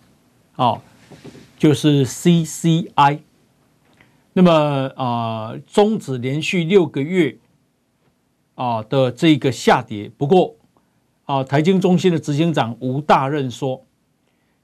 [0.57, 0.83] 啊、
[1.59, 3.21] 就是 CCI。
[4.33, 7.37] 那么啊，终、止连续六个月
[8.55, 10.11] 啊的这个下跌。
[10.17, 10.55] 不过
[11.25, 13.85] 啊，台经中心的执行长吴大任说，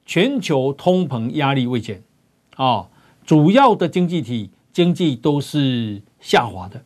[0.04, 2.02] 全球通膨压力未减
[2.56, 2.88] 啊，
[3.24, 6.78] 主要的经济体经济都是下滑的。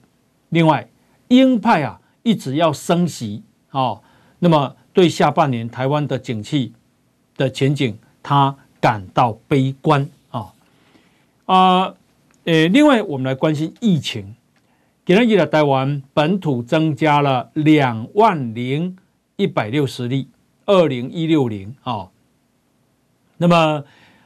[0.50, 0.88] 另外，
[1.26, 4.00] 鹰派啊一直要升息啊，
[4.38, 6.72] 那么对下半年台湾的景气
[7.36, 10.52] 的前景，他感到悲观啊
[11.46, 11.94] 啊。
[12.44, 14.36] 呃，另外我们来关心疫情。
[15.04, 18.96] 今天的台湾本土增加了两万零
[19.34, 20.28] 一百六十例，
[20.64, 22.06] 二零一六零啊。
[23.38, 23.82] 那么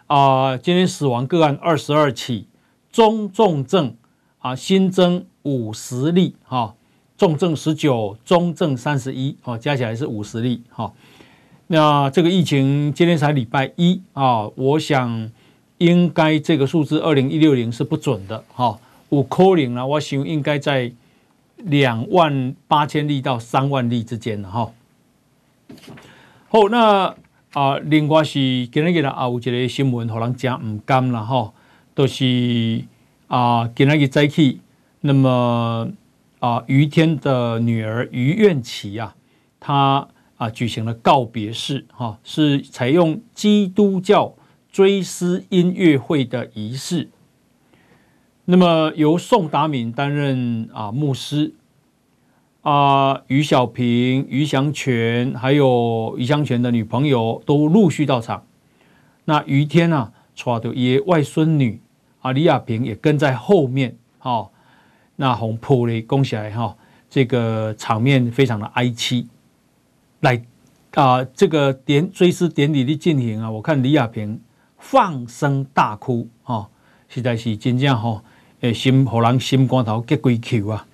[0.07, 2.47] 啊，今天死亡个案二十二起，
[2.95, 3.97] 中重症
[4.39, 6.77] 啊新增五十例哈，
[7.19, 10.93] 重症十九，中症三十一，哦，加起来是五十例哈。
[11.67, 15.33] 那这个疫情今天才礼拜一啊，我想。
[15.79, 18.79] 应该这个数字二零一六零是不准的哈，
[19.09, 20.91] 五扣零了，我想应该在
[21.57, 24.71] 两万八千例到三万例之间了哈。
[26.49, 27.17] 好，那
[27.53, 31.53] 啊，另外是今日嘅啊有一个新闻，让人讲唔甘了哈，
[31.95, 32.85] 都、是
[33.29, 34.61] 啊今日早起，
[35.01, 35.89] 那么
[36.41, 39.15] 啊于天的女儿于愿琪啊，
[39.61, 44.35] 她啊举行了告别式哈，是采用基督教。
[44.75, 47.09] 追思音乐会的仪式，
[48.47, 51.55] 那么由宋达敏担任啊牧师，
[52.63, 58.45] 啊于小平、于祥全还有于祥全的女朋友都陆续到场。
[59.27, 61.81] 那于天啊，带着爷外孙女
[62.25, 64.49] 啊李亚平也跟在后面，哈，
[65.17, 66.75] 那红铺嘞，恭喜来哈，
[67.11, 69.27] 这个场面非常的哀凄。
[70.21, 70.43] 来
[70.95, 74.41] 啊，这个典追思典礼的进行啊，我看李亚平。
[74.87, 76.69] 放声大哭啊！
[77.09, 78.23] 实在是真正哈，
[78.61, 80.87] 诶，心让人心肝头结归球啊。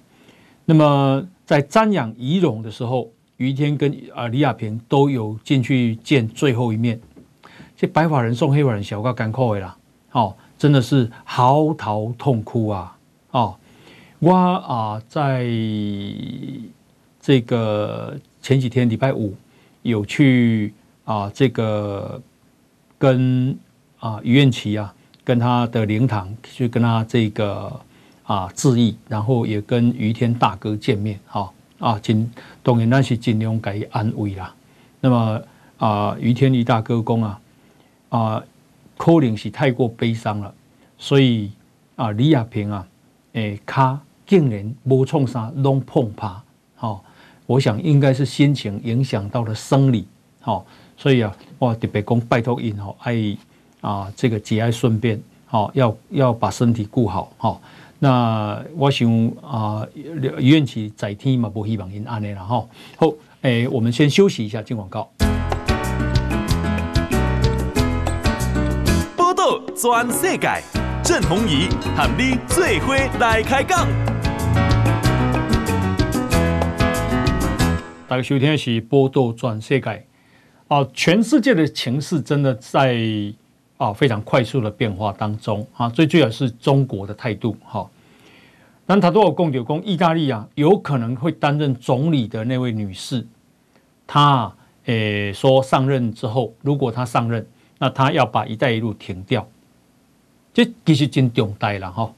[0.64, 7.00] 那么在瞻仰遗容的时候，于天跟啊李亚平都有进去见最后一面。
[7.76, 9.76] 这白发人送黑发人，小个艰苦的啦，
[10.12, 12.96] 哦，真的是嚎啕痛哭啊！
[13.32, 13.56] 哦，
[14.18, 15.48] 我啊，在
[17.20, 19.34] 这个前几天礼拜五
[19.80, 22.22] 有去啊，这个
[22.98, 23.58] 跟。
[24.00, 27.70] 啊，余愿琪啊，跟他的灵堂去跟他这个
[28.22, 34.54] 啊致意，然后也跟余天大哥见面，哈啊，尽当然那是尽量给安慰啦。
[35.02, 35.42] 那么
[35.76, 37.40] 啊，余天余大哥公啊
[38.08, 38.42] 啊，
[39.00, 40.54] 可能是太过悲伤了，
[40.98, 41.50] 所以
[41.96, 42.86] 啊，李亚平啊，
[43.32, 46.42] 诶，他竟然无创啥拢碰怕，
[46.76, 47.02] 好，
[47.46, 50.06] 我想应该是心情影响到了生理，
[50.42, 50.66] 好，
[50.98, 53.34] 所以啊，我特别讲拜托因吼爱。
[53.80, 57.62] 啊，这个节哀顺变，好、要要把身体顾好，好、
[57.98, 59.08] 那我想
[59.40, 59.88] 啊，
[60.38, 62.62] 愿琪在天嘛，不希望因安尼了哈。
[62.98, 63.10] 好，
[63.40, 65.10] 诶、我们先休息一下，进广告。
[69.82, 70.62] 转世界，
[71.02, 71.66] 郑弘仪
[71.96, 73.88] 和你最伙来开讲。
[78.06, 80.06] 大家收听的是报道全世界。
[80.68, 82.94] 啊，全世界的情势真的在。
[83.78, 87.88] 啊，非常快速的变化当中啊，最主要是中国的态度哈。
[88.84, 93.26] 但他都有共有共，意大利啊，有可能会担任总理的那位女士，
[94.06, 94.52] 她
[94.84, 97.46] 诶说上任之后，如果她上任，
[97.78, 99.48] 那她要把“一带一路”停掉，
[100.52, 102.12] 这其实真重大了哈。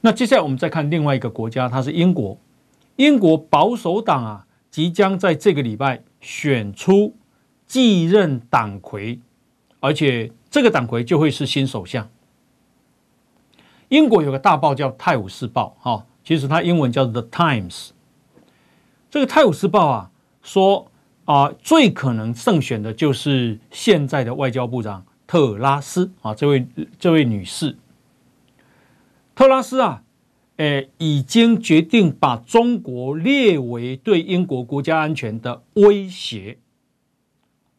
[0.00, 2.36] 那接下来我们再看另外一个国家，它是英国，
[2.96, 7.14] 英国保守党啊，即将在这个礼拜选出
[7.66, 9.18] 继任党魁，
[9.80, 10.30] 而且。
[10.52, 12.10] 这个党魁就会是新首相。
[13.88, 17.70] 英国有个大报叫《泰晤士报》，哈，其实它英文叫《The Times》。
[19.10, 20.10] 这个《泰晤士报》啊，
[20.42, 20.90] 说
[21.24, 26.66] 啊，最可能胜选的就是现在的外交部长特拉斯啊，这位
[26.98, 27.78] 这位女士。
[29.34, 30.02] 特拉斯啊，
[30.58, 36.58] 诶，已经决定把中国列为对英国国家安全的威胁。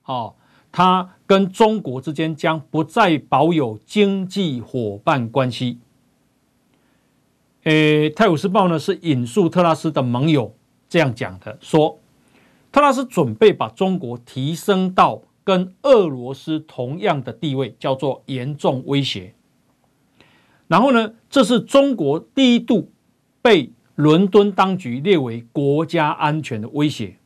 [0.06, 0.34] 哦。
[0.72, 5.78] 他跟中国之间将不再保有经济伙伴关系。
[7.66, 10.56] 诶，《泰晤士报》呢是引述特拉斯的盟友
[10.89, 11.99] 这样讲的，说
[12.72, 19.33] 特拉斯准备把中国提升到跟俄罗斯同样的地位，叫做严重威胁。
[20.67, 22.91] 然后呢，这是中国第一度
[23.41, 27.17] 被伦敦当局列为国家安全的威胁。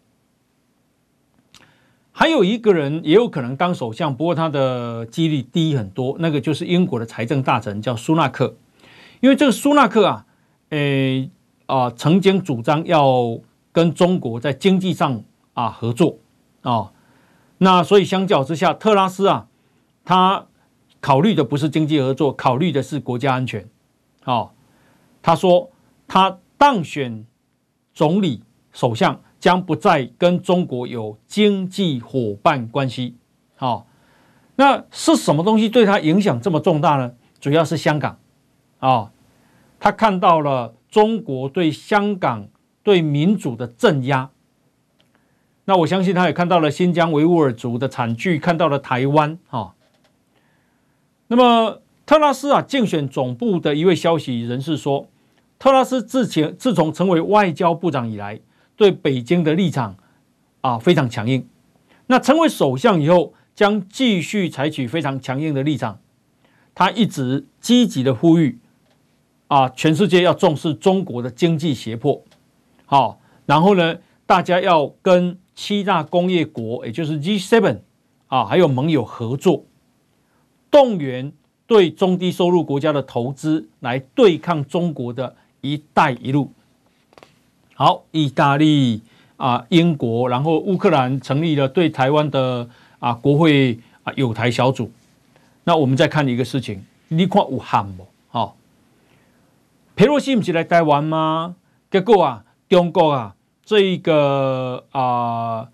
[2.12, 8.56] 还有一个人也有可能当首相，不过他的几率低很多，那个就是英国的财政大臣，叫苏纳克。
[9.20, 10.26] 因为这个苏纳克啊，
[10.70, 11.30] 诶
[11.68, 13.40] 啊，曾经主张要
[13.72, 16.18] 跟中国在经济上啊合作
[16.62, 16.92] 啊，
[17.60, 19.48] 那所以相较之下，特拉斯啊，
[20.06, 20.46] 他
[21.00, 23.68] 考虑的不是经济合作，考虑的是国家安全。
[24.26, 24.52] 哦，
[25.22, 25.72] 他说
[26.08, 27.26] 他当选
[27.94, 33.16] 总理、首相将不再跟中国有经济伙伴关系。
[33.56, 33.88] 好，
[34.56, 37.14] 那是什么东西对他影响这么重大呢？
[37.40, 38.20] 主要是香港。
[38.80, 39.12] 啊，
[39.80, 42.48] 他看到了中国对香港
[42.84, 44.30] 对民主的镇压。
[45.68, 49.38] 那我相信他也看到了新疆维吾尔族的惨剧，看到了台湾。
[49.48, 49.76] 哈，
[51.28, 51.82] 那么。
[52.08, 55.10] 特拉斯啊，竞选总部的一位消息人士说，
[55.60, 58.40] 特拉斯自前自从成为外交部长以来，
[58.78, 59.98] 对北京的立场
[60.62, 61.46] 啊非常强硬。
[62.06, 66.00] 那成为首相以后，将继续采取非常强硬的立场。
[66.74, 68.58] 他一直积极的呼吁
[69.50, 72.24] 啊，全世界要重视中国的经济胁迫。
[72.86, 77.80] 好，然后呢，大家要跟七大工业国，也就是 G7
[78.28, 79.66] 啊，还有盟友合作，
[80.72, 81.34] 动员。
[81.66, 86.50] 对中低收入国家的投资来对抗中国的一带一路。
[87.74, 89.02] 好，意大利
[89.36, 94.90] 啊，英国，然后乌克兰成立了对台湾的啊国会啊友台小组。
[95.66, 98.08] 那我们再看一个事情，你看武汉不？
[98.30, 98.56] 好，
[99.94, 101.58] 佩洛西不是来台湾吗？
[101.92, 103.36] 结果啊，中国啊，
[103.68, 105.70] 这一个啊，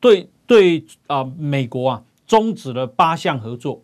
[0.00, 3.82] 对对啊，美国啊，终止了八项合作。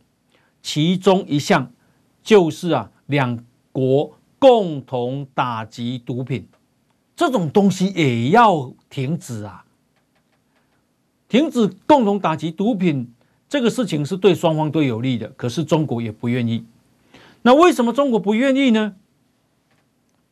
[0.63, 1.71] 其中一项
[2.23, 6.47] 就是啊，两国共同打击毒品，
[7.15, 9.67] 这种东西也要停止啊！
[11.29, 13.13] 停止共同打击毒品
[13.51, 16.65] 这个事情是对双方都有利的，可是中国也不愿意。
[17.43, 18.95] 那为什么中国不愿意呢？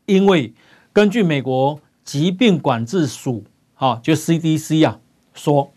[0.06, 0.54] 因为
[0.94, 1.78] 根据美国
[2.10, 3.44] 疾病管制署
[3.74, 4.98] 啊，就 CDC 啊
[5.32, 5.70] 说，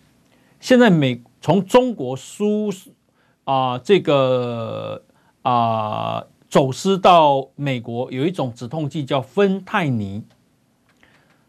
[0.59, 2.73] 现在美从中国输。
[3.43, 5.03] 啊，这个
[5.43, 10.23] 啊，走私到美国有一种止痛剂叫芬太尼。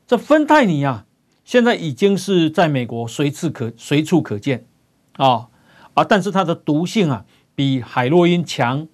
[0.07, 1.07] 这芬太尼啊，
[1.47, 4.67] 现在已经是在美国随处可随处可见
[5.13, 5.49] 啊
[5.95, 6.05] 啊！
[6.05, 7.25] 但是它的毒性啊，
[7.55, 8.87] 比海洛因强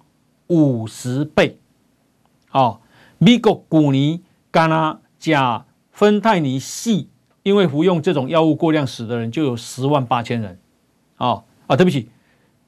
[0.47, 1.59] 五十倍
[2.51, 2.79] 啊！
[3.17, 4.21] 美国去年
[4.51, 5.65] 干那加
[6.01, 7.09] 芬太尼系，
[7.43, 10.59] 因为服用这种药物过量死的人就有十万八千人
[11.17, 11.75] 啊啊！
[11.75, 12.09] 对不起。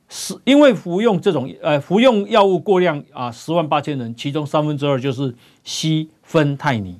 [0.08, 7.00] 是因为服用这种呃服用药物过量啊，十万八千人，其中三分之二就是西芬太尼。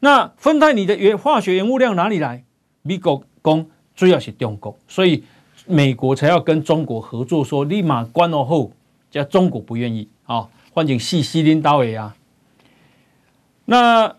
[0.00, 2.42] 那芬太尼的原化学原物料哪里来？
[2.82, 3.64] 美国讲
[3.94, 5.22] 主要是中国，所以
[5.66, 8.72] 美国才要跟中国合作，说立马关了后，
[9.08, 12.16] 叫中国不愿意啊，换成西西林岛呀。
[13.66, 14.16] 那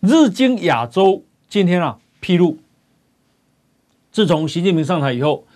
[0.00, 2.58] 日经亚洲今天啊披露，
[4.10, 5.46] 自从习近平上台以后，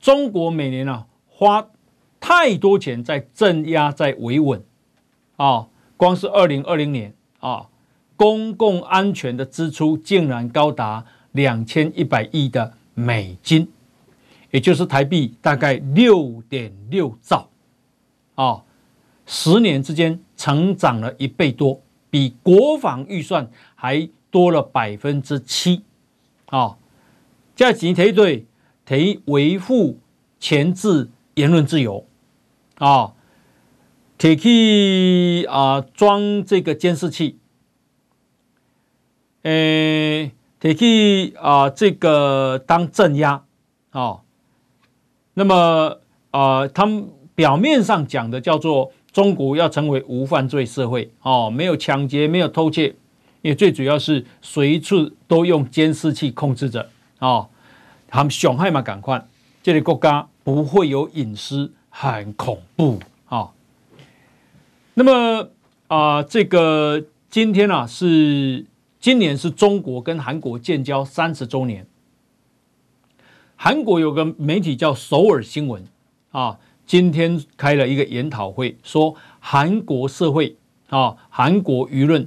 [0.00, 1.06] 中国每年啊。
[1.40, 1.68] 花
[2.18, 4.60] 太多钱在镇压，在维稳，
[5.36, 7.68] 啊，光是二零二零年啊，
[8.16, 13.70] 公共安全的支出竟然高达两千一百亿的美金，
[14.50, 17.48] 也就是台币大概六点六兆，
[18.34, 18.64] 啊，
[19.24, 21.80] 十年之间成长了一倍多，
[22.10, 23.48] 比国防预算
[23.80, 25.84] 还多了百分之七，
[26.46, 26.76] 啊，
[27.54, 28.46] 这几提对
[28.84, 30.00] 提维护
[30.40, 31.10] 前置。
[31.38, 32.04] 言论自由，
[32.78, 33.12] 啊，
[34.18, 37.38] 可以啊装这个监视器，
[39.42, 43.44] 诶，可以啊这个当镇压，
[43.90, 44.22] 啊，
[45.34, 46.00] 那么
[46.32, 52.96] 啊，他们表面上讲的叫做中国要成为无犯罪社会，哦，没有抢劫，没有偷窃，
[53.42, 57.48] 因为最主要是随处都用监视器控制着，啊，
[58.06, 59.26] 他们伤害嘛，赶快，
[59.62, 60.28] 这个国家。
[60.44, 63.50] 不会有隐私，很恐怖啊！
[64.94, 65.50] 那么
[65.88, 68.64] 啊、这个今天啊是
[68.98, 71.86] 今年是中国跟韩国建交三十周年。
[73.56, 75.86] 韩国有个媒体叫首尔新闻
[76.30, 80.56] 啊，今天开了一个研讨会，说韩国社会
[80.88, 82.26] 啊，韩国舆论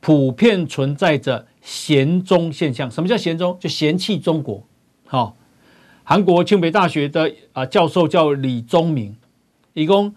[0.00, 2.90] 普遍存在着嫌中现象。
[2.90, 3.56] 什么叫嫌中？
[3.60, 4.66] 就嫌弃中国，
[5.06, 5.36] 好。
[6.02, 9.14] 韩国清北大学的啊教授叫李宗明，
[9.74, 10.12] 一共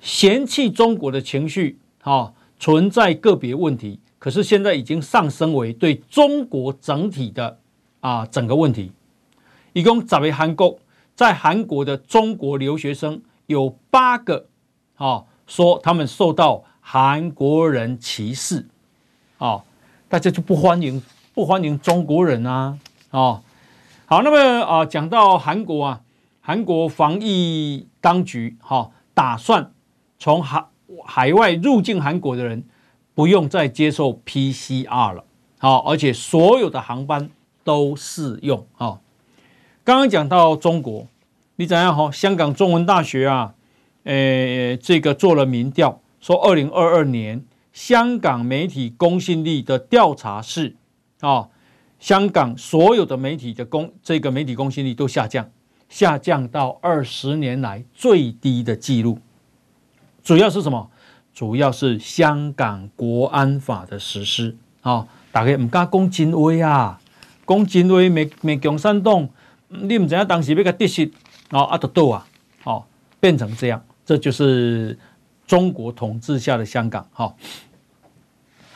[0.00, 7.60] 嫌弃中国的情绪啊存在个别问题，可是现在已经上升为对中国整体的
[8.00, 8.90] 啊整个问题。
[9.72, 10.80] 一共十位韩国
[11.14, 14.48] 在韩国的中国留学生有八个
[14.96, 18.66] 啊说他们受到韩国人歧视
[19.38, 19.62] 哦，
[20.08, 21.02] 大家就不欢迎
[21.34, 22.78] 不欢迎中国人啊
[23.10, 23.42] 哦。
[24.06, 26.00] 好，那么啊讲到韩国啊，
[26.40, 29.72] 韩国防疫当局哈打算
[30.18, 30.64] 从海
[31.04, 32.64] 海外入境韩国的人。
[33.16, 35.24] 不用再接受 PCR 了，
[35.56, 37.30] 好，而且所有的航班
[37.64, 39.00] 都适用啊。
[39.84, 41.06] 刚刚讲到中国，
[41.56, 42.10] 你怎样哈？
[42.10, 43.54] 香港中文大学啊，
[44.04, 47.42] 呃，这个做了民调，说二零二二年
[47.76, 50.74] 香港媒体公信力的调查是
[51.20, 51.46] 啊，
[52.00, 55.46] 香港所有的媒体的公这个媒体公信力都下降，
[55.90, 59.18] 下降到二十年来最低的记录。
[60.24, 60.90] 主要是什么？
[61.34, 66.98] 主要是香港国安法的实施啊，大家唔敢讲真话啊，
[67.46, 69.28] 讲真话没没共产党，
[69.68, 71.12] 你唔知道当时要个得失
[71.50, 72.26] 啊，阿都啊，
[72.64, 72.82] 哦，
[73.20, 74.98] 变成这样，这就是
[75.46, 77.34] 中国统治下的香港哈。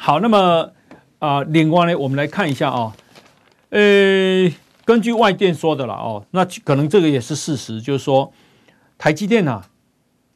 [0.02, 0.72] 好，那么
[1.18, 2.96] 啊，另外呢，我们来看一下啊，
[3.68, 4.50] 呃，
[4.86, 8.32] 根据外电说的了哦，那可能这个也是事实，就是说
[8.96, 9.68] 台积电啊，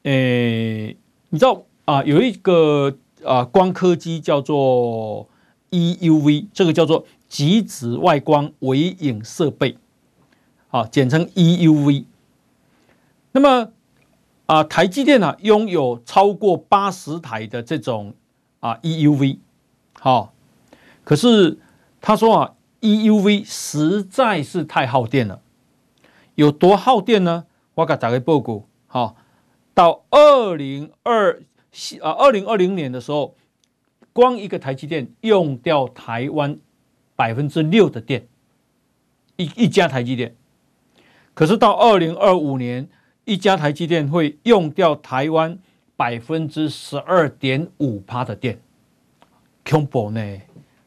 [0.02, 1.62] 呃，你知道。
[1.86, 5.28] 啊，有一个啊光刻机叫做
[5.70, 9.76] EUV，这个叫做极紫外光微影设备，
[10.70, 12.04] 啊，简称 EUV。
[13.32, 13.68] 那么
[14.46, 18.14] 啊，台积电呢拥有超过八十台的这种
[18.60, 19.36] 啊 EUV，
[20.04, 20.34] 好，
[21.02, 21.56] 可是
[22.02, 25.40] 他说啊，EUV 实在是太耗电了，
[26.34, 27.46] 有多耗电呢？
[27.72, 29.16] 我给大家报告，好，
[29.72, 31.42] 到二零二。
[32.02, 33.34] 啊，二零二零年的时候，
[34.12, 36.58] 光一个台积电用掉台湾
[37.16, 38.28] 百分之六的电，
[39.36, 40.36] 一一家台积电。
[41.32, 42.90] 可是到二零二五年，
[43.24, 45.58] 一家台积电会用掉台湾
[45.96, 48.60] 百分之十二点五趴的电，
[49.68, 50.40] 恐怖呢？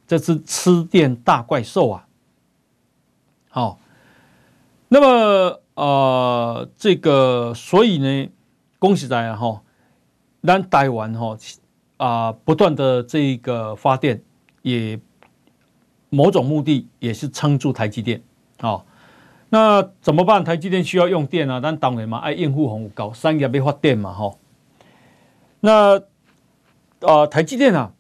[0.07, 2.07] 这是吃电大怪兽啊！
[3.49, 3.80] 好，
[4.88, 8.30] 那么呃，这个所以呢，
[8.80, 9.61] 恭喜大家哈。
[10.43, 11.38] 咱台湾哈
[11.97, 14.21] 啊，不断的这个发电，
[14.61, 14.97] 也
[16.09, 18.21] 某种目的也是撑住台积电
[18.61, 18.86] 啊。
[19.49, 20.41] 那怎么办？
[20.41, 24.36] 台积电需要用电啊，但当然嘛，爱应付红高，商业要发电嘛哈。
[25.59, 25.99] 那
[27.01, 27.91] 啊，台积电啊，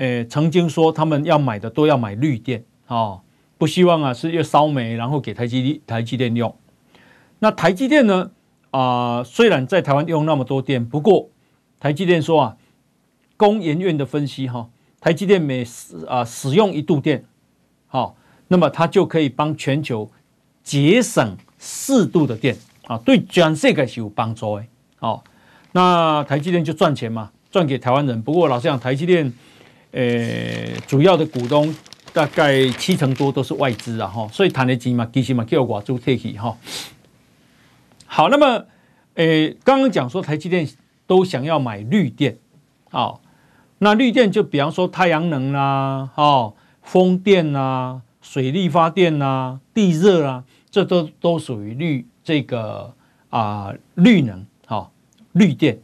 [0.00, 3.20] 诶，曾经说他们要买的都要买绿电啊，
[3.58, 6.56] 不希望啊是要烧煤，然后给台积台积电用。
[7.38, 8.30] 那台积电呢
[8.70, 11.28] 啊，虽然在台湾用那么多电，不过。
[11.78, 12.56] 台积电说啊，
[13.38, 14.68] 工研院的分析哈，
[15.00, 17.24] 台积电每使啊使用一度电，
[17.86, 18.14] 好，
[18.48, 20.10] 那么它就可以帮全球
[20.62, 22.54] 节省四度的电
[22.86, 24.64] 啊，对全世界是有帮助的。
[24.98, 25.24] 好，
[25.72, 28.20] 那台积电就赚钱嘛，赚给台湾人。
[28.20, 29.32] 不过老实讲，台积电
[29.92, 31.74] 呃主要的股东
[32.12, 36.56] 大概七成多都是外资啊哈，所以谈的钱嘛，其实嘛叫外资退去哈。
[38.06, 38.66] 好，那么
[39.14, 40.68] 呃刚刚讲说台积电。
[41.10, 42.38] 都想要买绿电，
[42.92, 43.14] 啊，
[43.78, 52.94] 那绿电就比方说太阳能啦，哦，风电啦，水力发电啦，地热啊，这都都属于绿这个
[53.30, 54.92] 啊绿能，好
[55.32, 55.80] 绿电。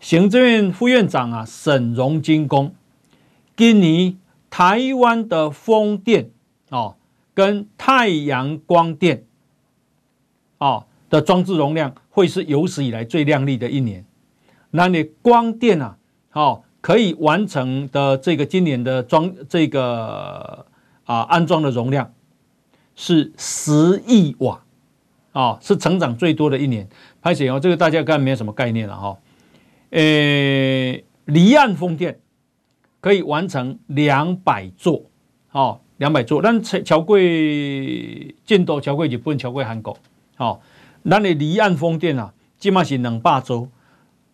[0.00, 2.74] 行政院副院长啊沈荣金工，
[3.60, 4.16] 今年
[4.48, 6.30] 台湾的风电
[6.70, 6.96] 哦
[7.34, 9.26] 跟太阳光电
[10.56, 14.06] 哦的装置容量会是有史以来最亮丽的一年。
[14.70, 15.98] 那你光电啊，
[16.30, 20.64] 好可以完成的这个今年的装这个
[21.04, 22.14] 啊安装的容量
[22.96, 24.64] 是十亿瓦，
[25.32, 26.88] 啊是成长最多的一年。
[27.20, 29.18] 拍写哦，这个大家看没有什么概念了哈。
[29.90, 32.20] 诶，离岸风电
[33.00, 35.02] 可以完成两百座，
[35.52, 36.40] 哦两百座。
[36.40, 39.96] 但桥贵建都桥贵日本桥贵韩国，
[40.36, 40.60] 好，
[41.02, 43.68] 那你离岸风电啊，起码是两百座。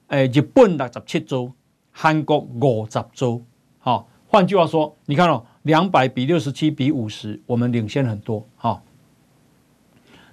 [0.08, 1.50] 诶，日本六十七州，
[1.90, 3.42] 韩国五十州，
[3.80, 8.80] 好，换句话说，你看哦，两百比六十七比五十，我们领先很多，哈。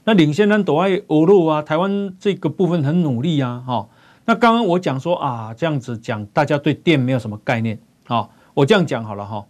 [0.03, 3.89] 那领先人都爱欧陆啊，台湾这个部分很努力啊，哈。
[4.25, 9.45] 那刚刚我讲说啊，这样子讲，大家对电没有什么概念，好，我这样讲好了哈。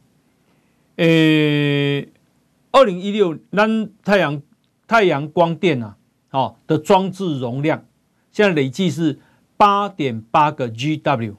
[0.97, 2.09] 诶，
[2.71, 4.41] 二零一六，南太阳
[4.87, 5.97] 太阳光电啊，
[6.29, 7.85] 好，的装置容量，
[8.31, 9.19] 现在累计是。
[9.55, 11.35] 八点八个 GW，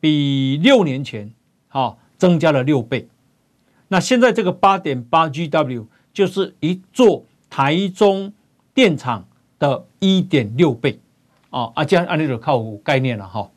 [0.00, 1.32] 比六年前
[1.68, 3.08] 好增加了六倍。
[3.86, 8.32] 那现在这个八点八 GW 就是一座台中
[8.74, 9.28] 电厂
[9.60, 10.98] 的一点六倍
[11.50, 11.70] 啊！
[11.76, 13.48] 啊，这样按这个靠概念了哈。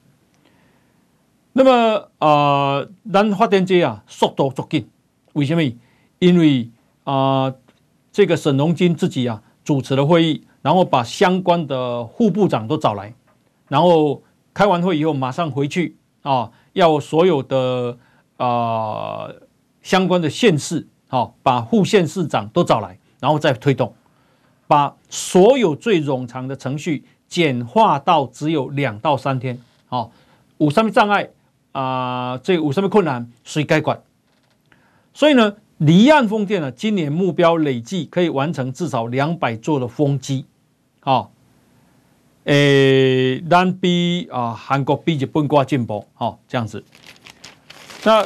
[1.60, 4.88] 那么呃，咱发电机啊，速度足紧，
[5.34, 5.62] 为什么？
[6.20, 6.70] 因为
[7.04, 7.56] 啊、呃，
[8.14, 13.14] 这个沈荣金自己啊主持了会议，然后把相关的副部长都找来，
[13.68, 17.98] 然后开完会以后马上回去啊，要所有的
[18.38, 18.48] 啊。
[18.48, 19.36] 呃
[19.82, 23.94] 相关的县市，好，把副县市长都找来，然后再推动，
[24.68, 29.58] 把所有最冗长的程序简化到只有两到三天，
[29.88, 30.12] 好，
[30.58, 31.30] 有什么障碍
[31.72, 32.38] 啊？
[32.38, 34.02] 这有什么困难，谁该管？
[35.14, 40.46] 所以呢，离岸风电呢，今年目标累计可以完成至少两百座的风机，
[41.00, 41.32] 好，
[42.46, 46.84] 诶，咱比啊韩国比日本挂进步，好，这样子，
[48.04, 48.26] 那。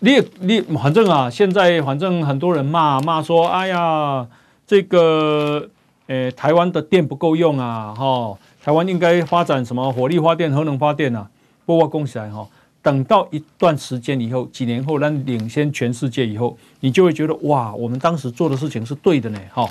[0.00, 4.24] 你你反正啊，现在反正很多人骂骂说，哎呀，
[4.64, 5.68] 这个
[6.06, 11.28] 诶、台湾的电不够用啊，哈，台湾应该发展什么火力发电、核能发电啊。
[11.68, 12.48] 不过恭喜来哈，
[12.80, 19.68] 等到一段时间以后，几年后，让领先全世界以后，你就会觉得哇，我们当时做的事情是对的呢，哈。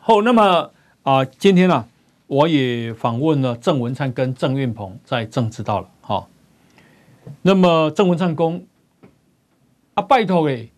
[0.00, 0.68] 好，那么
[1.04, 1.88] 啊、今天呢、啊，
[2.26, 6.26] 我也访问了郑文灿跟郑运鹏，在政治道了，哈。
[7.42, 8.66] 那么郑文灿公。
[9.94, 10.72] 啊，拜托诶，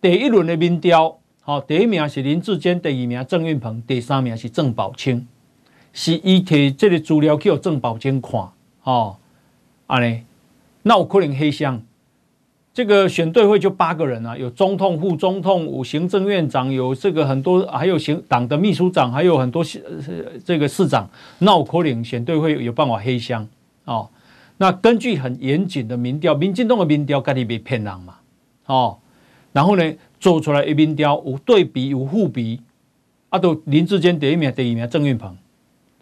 [0.00, 5.26] 第一轮的民调，好，第一名是林志坚，第二名郑运鹏，第三名是郑宝清，
[5.92, 8.48] 是伊摕这个资料去郑宝清看，
[8.88, 9.18] 哦，
[9.86, 10.22] 安尼，
[10.82, 11.82] 那我可能黑箱。
[12.72, 19.62] 这个选对会就八个人啊，有中统、副中统、有行政院长，有这个很多，还有行党的秘书长，还有很多
[20.42, 21.06] 这个市长，
[21.40, 23.46] 那我可能选对会有办法黑箱
[23.84, 24.08] 哦。
[24.56, 28.14] 那根据很严谨的民调，民进党的民调，家己别骗人嘛。
[28.64, 28.96] 哦，
[29.52, 32.62] 然后呢，做出来一民调有对比有互比，
[33.28, 35.36] 啊，都林志坚第一名，第二名郑运鹏，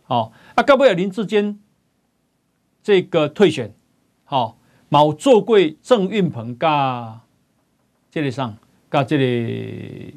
[0.07, 1.59] 哦，啊，到尾林志坚
[2.87, 3.75] 这个退选，
[4.23, 4.55] 好、哦，
[4.89, 7.21] 冇做过郑运鹏噶
[8.13, 8.57] 这里上
[8.89, 10.15] 噶这里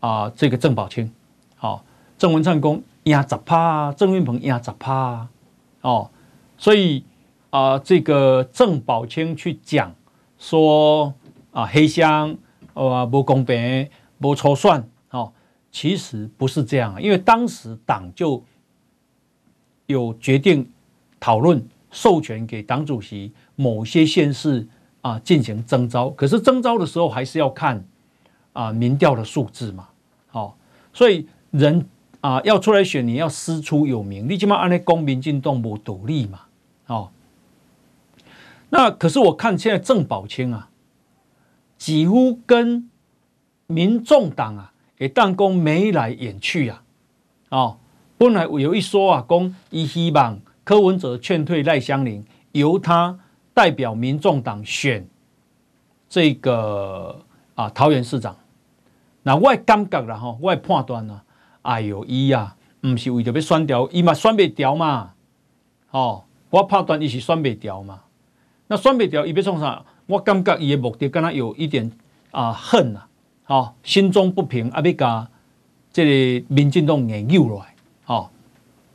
[0.00, 1.12] 啊，这个郑宝清，
[1.56, 1.80] 好、哦，
[2.16, 5.28] 郑文灿公压十趴，郑运鹏压十趴，
[5.82, 6.10] 哦，
[6.56, 7.04] 所以
[7.50, 9.94] 啊，这个郑宝清去讲
[10.38, 11.12] 说。
[11.52, 12.36] 啊，黑箱，
[12.74, 13.88] 啊，不公平，
[14.20, 15.32] 不抽算，哦，
[15.70, 18.42] 其实不是这样，因为当时党就
[19.86, 20.70] 有决定
[21.18, 21.66] 讨论
[21.96, 24.68] 授权给党主席某些县市
[25.00, 27.82] 啊进行征召，可是征召的时候还是要看
[28.52, 29.88] 啊民调的数字嘛，
[30.28, 30.58] 好，
[30.92, 31.88] 所以人
[32.20, 36.40] 啊要出来选，你要师出有名，你起码按那公民进动不独立嘛，
[36.88, 37.08] 哦，
[38.68, 40.68] 那可是我看现在郑宝清啊。
[41.78, 42.88] 几乎跟
[43.66, 46.82] 民众党啊，也弹弓眉来眼去啊，
[47.50, 47.76] 哦，
[48.16, 53.16] 本来有一说啊，公伊希望柯文哲劝退赖香林，由他
[53.54, 55.06] 代表民众党选
[56.08, 58.36] 这个啊桃园市长。
[59.22, 61.22] 那我感觉啦吼，我判断了，
[61.62, 65.12] 哎呦，伊呀，不是为着要选掉，伊嘛选不掉嘛，
[65.92, 68.02] 哦，我判断伊是选不掉嘛，
[68.66, 69.84] 那选不掉，伊要创啥？
[70.06, 71.88] 我感觉伊的目的跟他有一点
[72.32, 73.02] 啊恨呐，
[73.44, 75.30] 好心中不平啊，要甲
[75.92, 78.32] 这个民进党硬扭落来，好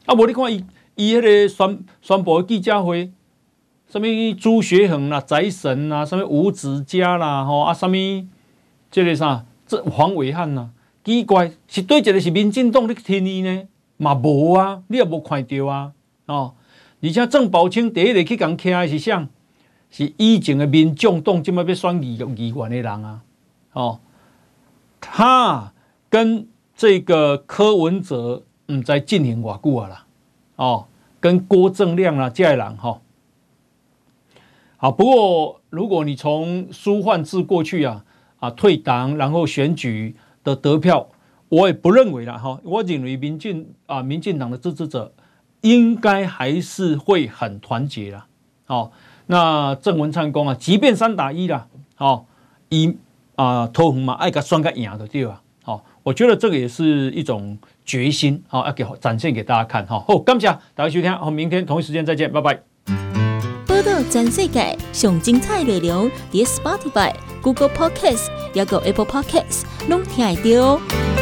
[0.05, 0.61] 啊，无你看伊
[1.01, 3.11] 伊迄个宣宣布的记者会，
[3.87, 4.07] 什么
[4.39, 7.97] 朱学恒啦、宅神啦、什么吴子嘉啦，吼啊，什么
[8.91, 10.69] 这个啥这黄伟汉呐，
[11.03, 13.63] 奇怪是对一个是民进党你听伊呢？
[13.97, 15.93] 嘛无啊，你也无看到啊，
[16.25, 16.53] 哦，
[17.01, 19.27] 而且郑宝清第一个去讲徛的是啥？
[19.89, 23.21] 是以前的民众党，即麦要选议议员的人啊，
[23.73, 23.99] 哦，
[24.99, 25.73] 他
[26.09, 30.05] 跟这个柯文哲嗯在进行偌久啊啦，
[30.55, 30.87] 哦，
[31.21, 32.99] 跟郭正亮啊这些人哈、
[34.75, 38.03] 好，不过如果你从苏焕智过去啊
[38.39, 41.07] 啊退党然后选举的得票，
[41.47, 45.13] 我也不认为啦哈，我认为民进啊民进党的支持者
[45.61, 48.25] 应该还是会很团结啦，
[48.65, 48.91] 哦。
[49.27, 52.25] 那郑文灿公啊，即便三打一啦，好，
[52.67, 52.97] 一
[53.35, 55.41] 啊投红嘛，爱个双个赢的对吧？
[55.63, 57.57] 好，我觉得这个也是一种
[57.91, 59.99] 决心，好，要给展现给大家看，哈。
[60.07, 62.57] 好，感谢大家收听，好，明天同一时间再见，拜拜。
[63.67, 71.20] 报道全世界上精彩内容，点 Spotify、Google Podcasts，还有 Apple Podcasts，拢听得到。